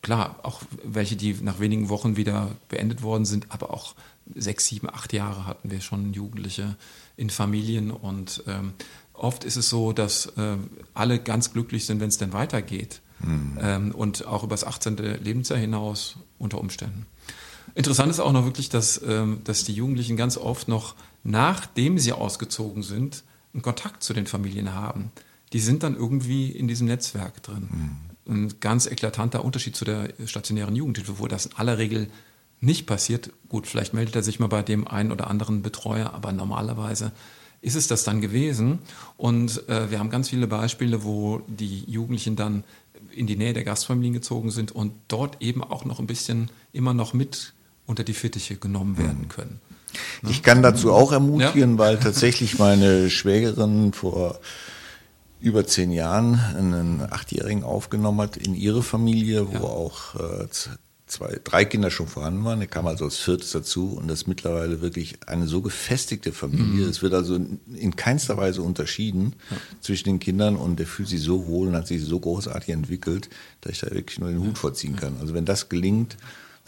klar, 0.02 0.40
auch 0.44 0.62
welche, 0.84 1.16
die 1.16 1.36
nach 1.42 1.60
wenigen 1.60 1.90
Wochen 1.90 2.16
wieder 2.18 2.50
beendet 2.70 3.02
worden 3.02 3.26
sind, 3.26 3.48
aber 3.50 3.72
auch 3.72 3.96
sechs, 4.36 4.68
sieben, 4.68 4.90
acht 4.90 5.14
Jahre 5.14 5.46
hatten 5.46 5.72
wir 5.72 5.82
schon 5.82 6.14
Jugendliche 6.14 6.76
in 7.18 7.30
Familien 7.30 7.92
und 7.92 8.44
ähm, 8.48 8.74
oft 9.14 9.44
ist 9.44 9.58
es 9.58 9.70
so, 9.70 9.92
dass 9.92 10.32
ähm, 10.38 10.70
alle 10.94 11.20
ganz 11.20 11.52
glücklich 11.52 11.86
sind, 11.86 12.00
wenn 12.00 12.10
es 12.10 12.18
denn 12.18 12.34
weitergeht 12.34 13.02
ähm, 13.60 13.92
und 13.92 14.26
auch 14.26 14.44
übers 14.44 14.64
18. 14.64 14.98
Lebensjahr 14.98 15.60
hinaus 15.60 16.18
unter 16.38 16.60
Umständen. 16.60 17.06
Interessant 17.76 18.10
ist 18.10 18.20
auch 18.20 18.32
noch 18.32 18.46
wirklich, 18.46 18.70
dass, 18.70 19.02
ähm, 19.06 19.42
dass 19.44 19.64
die 19.64 19.74
Jugendlichen 19.74 20.18
ganz 20.18 20.38
oft 20.38 20.68
noch, 20.68 20.96
nachdem 21.24 22.00
sie 22.00 22.14
ausgezogen 22.14 22.84
sind, 22.84 23.24
einen 23.54 23.62
Kontakt 23.62 24.04
zu 24.04 24.14
den 24.14 24.28
Familien 24.28 24.74
haben. 24.74 25.12
Die 25.54 25.60
sind 25.60 25.84
dann 25.84 25.96
irgendwie 25.96 26.52
in 26.52 26.68
diesem 26.68 26.88
Netzwerk 26.88 27.42
drin. 27.44 27.70
Ein 28.30 28.54
ganz 28.60 28.86
eklatanter 28.86 29.44
Unterschied 29.44 29.76
zu 29.76 29.86
der 29.86 30.10
stationären 30.26 30.76
Jugendhilfe, 30.76 31.20
wo 31.20 31.28
das 31.28 31.48
in 31.48 31.56
aller 31.56 31.78
Regel 31.78 32.08
nicht 32.62 32.86
passiert. 32.86 33.32
Gut, 33.48 33.68
vielleicht 33.68 33.94
meldet 33.94 34.16
er 34.16 34.24
sich 34.24 34.40
mal 34.40 34.48
bei 34.48 34.62
dem 34.62 34.88
einen 34.88 35.12
oder 35.12 35.30
anderen 35.30 35.62
Betreuer, 35.62 36.14
aber 36.14 36.32
normalerweise 36.32 37.12
ist 37.62 37.76
es 37.76 37.88
das 37.88 38.04
dann 38.04 38.22
gewesen. 38.22 38.80
Und 39.18 39.68
äh, 39.68 39.92
wir 39.92 40.00
haben 40.00 40.10
ganz 40.10 40.30
viele 40.30 40.48
Beispiele, 40.48 41.04
wo 41.04 41.42
die 41.48 41.84
Jugendlichen 41.86 42.36
dann 42.36 42.64
in 43.12 43.28
die 43.28 43.36
Nähe 43.36 43.54
der 43.54 43.64
Gastfamilien 43.64 44.14
gezogen 44.14 44.52
sind 44.52 44.72
und 44.72 44.94
dort 45.08 45.42
eben 45.42 45.64
auch 45.64 45.86
noch 45.86 46.00
ein 46.00 46.08
bisschen 46.08 46.52
immer 46.74 46.94
noch 46.94 47.14
mit 47.14 47.54
unter 47.86 48.04
die 48.04 48.14
Fittiche 48.14 48.56
genommen 48.56 48.98
werden 48.98 49.30
können. 49.30 49.60
Ich 50.28 50.44
kann 50.44 50.62
dazu 50.62 50.94
auch 50.94 51.12
ermutigen, 51.12 51.78
weil 51.78 51.98
tatsächlich 51.98 52.60
meine 52.60 53.10
Schwägerin 53.10 53.94
vor 53.94 54.40
über 55.42 55.66
zehn 55.66 55.92
Jahren 55.92 56.36
einen 56.58 57.02
Achtjährigen 57.10 57.64
aufgenommen 57.64 58.22
hat 58.22 58.38
in 58.38 58.56
ihre 58.56 58.84
Familie, 58.84 59.48
wo 59.48 59.54
Ja. 59.54 59.62
auch 59.62 60.16
äh, 60.16 60.48
zwei, 61.08 61.40
drei 61.44 61.66
Kinder 61.66 61.90
schon 61.90 62.08
vorhanden 62.08 62.44
waren. 62.44 62.62
Er 62.62 62.68
kam 62.68 62.86
also 62.86 63.06
als 63.06 63.18
viertes 63.18 63.52
dazu 63.52 63.94
und 63.98 64.08
das 64.08 64.22
ist 64.22 64.28
mittlerweile 64.28 64.82
wirklich 64.82 65.18
eine 65.28 65.48
so 65.48 65.62
gefestigte 65.62 66.32
Familie. 66.32 66.84
Mhm. 66.86 66.90
Es 66.90 67.02
wird 67.02 67.14
also 67.14 67.36
in, 67.36 67.60
in 67.74 67.96
keinster 67.96 68.38
Weise 68.38 68.62
unterschieden 68.62 69.34
zwischen 69.82 70.06
den 70.10 70.20
Kindern 70.20 70.56
und 70.56 70.78
der 70.78 70.86
fühlt 70.86 71.10
sich 71.10 71.22
so 71.22 71.48
wohl 71.48 71.70
und 71.70 71.76
hat 71.76 71.88
sich 71.88 72.04
so 72.04 72.20
großartig 72.20 72.70
entwickelt, 72.70 73.30
dass 73.62 73.72
ich 73.74 73.80
da 73.80 73.90
wirklich 73.92 74.20
nur 74.20 74.30
den 74.30 74.40
Hut 74.40 74.58
vorziehen 74.58 74.96
kann. 74.98 75.16
Also 75.20 75.34
wenn 75.34 75.46
das 75.46 75.68
gelingt, 75.70 76.18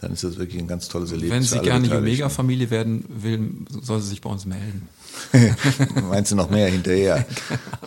dann 0.02 0.12
ist 0.12 0.24
das 0.24 0.36
wirklich 0.36 0.60
ein 0.60 0.66
ganz 0.66 0.88
tolles 0.88 1.12
Erlebnis. 1.12 1.32
Wenn 1.32 1.42
sie 1.44 1.60
gerne 1.60 1.82
Beteiligten. 1.82 2.08
Omega-Familie 2.08 2.70
werden 2.70 3.04
will, 3.08 3.52
soll 3.82 4.00
sie 4.00 4.08
sich 4.08 4.20
bei 4.20 4.30
uns 4.30 4.44
melden. 4.44 4.88
Meinst 6.08 6.32
du 6.32 6.36
noch 6.36 6.50
mehr 6.50 6.68
hinterher? 6.68 7.24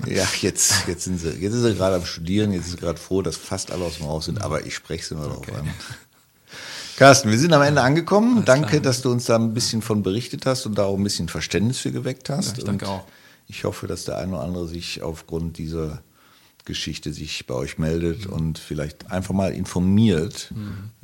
Ja, 0.08 0.28
jetzt, 0.42 0.88
jetzt 0.88 1.06
sind 1.06 1.20
sie, 1.20 1.32
jetzt 1.32 1.54
ist 1.54 1.64
sie 1.64 1.74
gerade 1.74 1.96
am 1.96 2.06
Studieren, 2.06 2.52
jetzt 2.54 2.66
ist 2.66 2.72
sie 2.74 2.78
gerade 2.78 3.00
froh, 3.00 3.24
dass 3.24 3.38
fast 3.38 3.72
alle 3.72 3.86
aus 3.86 3.98
dem 3.98 4.06
Haus 4.06 4.26
sind, 4.26 4.40
aber 4.40 4.64
ich 4.64 4.76
spreche 4.76 5.04
sie 5.04 5.16
mal 5.16 5.28
drauf 5.28 5.48
an. 5.52 5.68
Carsten, 6.96 7.32
wir 7.32 7.40
sind 7.40 7.52
am 7.54 7.64
Ende 7.64 7.82
angekommen. 7.82 8.46
danke, 8.46 8.68
klar. 8.68 8.82
dass 8.82 9.02
du 9.02 9.12
uns 9.12 9.26
da 9.26 9.36
ein 9.36 9.56
bisschen 9.56 9.82
von 9.82 10.04
berichtet 10.04 10.46
hast 10.46 10.68
und 10.68 10.78
da 10.78 10.84
auch 10.84 10.96
ein 10.96 11.04
bisschen 11.04 11.28
Verständnis 11.28 11.80
für 11.80 11.92
geweckt 11.92 12.30
hast. 12.30 12.52
Ja, 12.52 12.58
ich 12.60 12.64
danke 12.66 12.86
und 12.86 12.92
auch. 12.92 13.06
Ich 13.48 13.64
hoffe, 13.64 13.88
dass 13.88 14.06
der 14.06 14.20
eine 14.20 14.34
oder 14.34 14.44
andere 14.44 14.68
sich 14.68 15.02
aufgrund 15.02 15.58
dieser 15.58 16.04
Geschichte 16.66 17.14
sich 17.14 17.46
bei 17.48 17.54
euch 17.54 17.78
meldet 17.78 18.26
Mhm. 18.28 18.34
und 18.34 18.60
vielleicht 18.60 19.12
einfach 19.12 19.34
mal 19.34 19.54
informiert. 19.54 20.52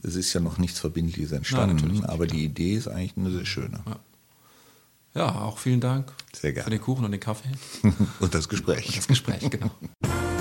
Es 0.03 0.15
ist 0.15 0.33
ja 0.33 0.41
noch 0.41 0.57
nichts 0.57 0.79
Verbindliches 0.79 1.31
entstanden, 1.31 1.87
nicht, 1.91 2.05
aber 2.05 2.27
die 2.27 2.43
Idee 2.43 2.73
ist 2.73 2.87
eigentlich 2.87 3.15
eine 3.17 3.31
sehr 3.31 3.45
schöne. 3.45 3.79
Ja, 5.13 5.41
auch 5.41 5.57
vielen 5.57 5.81
Dank 5.81 6.11
Sehr 6.33 6.53
gerne. 6.53 6.63
für 6.63 6.69
den 6.69 6.81
Kuchen 6.81 7.03
und 7.05 7.11
den 7.11 7.19
Kaffee. 7.19 7.49
und 8.19 8.33
das 8.33 8.47
Gespräch. 8.49 8.95
Das 8.95 9.07
Gespräch, 9.07 9.49
genau. 9.49 9.69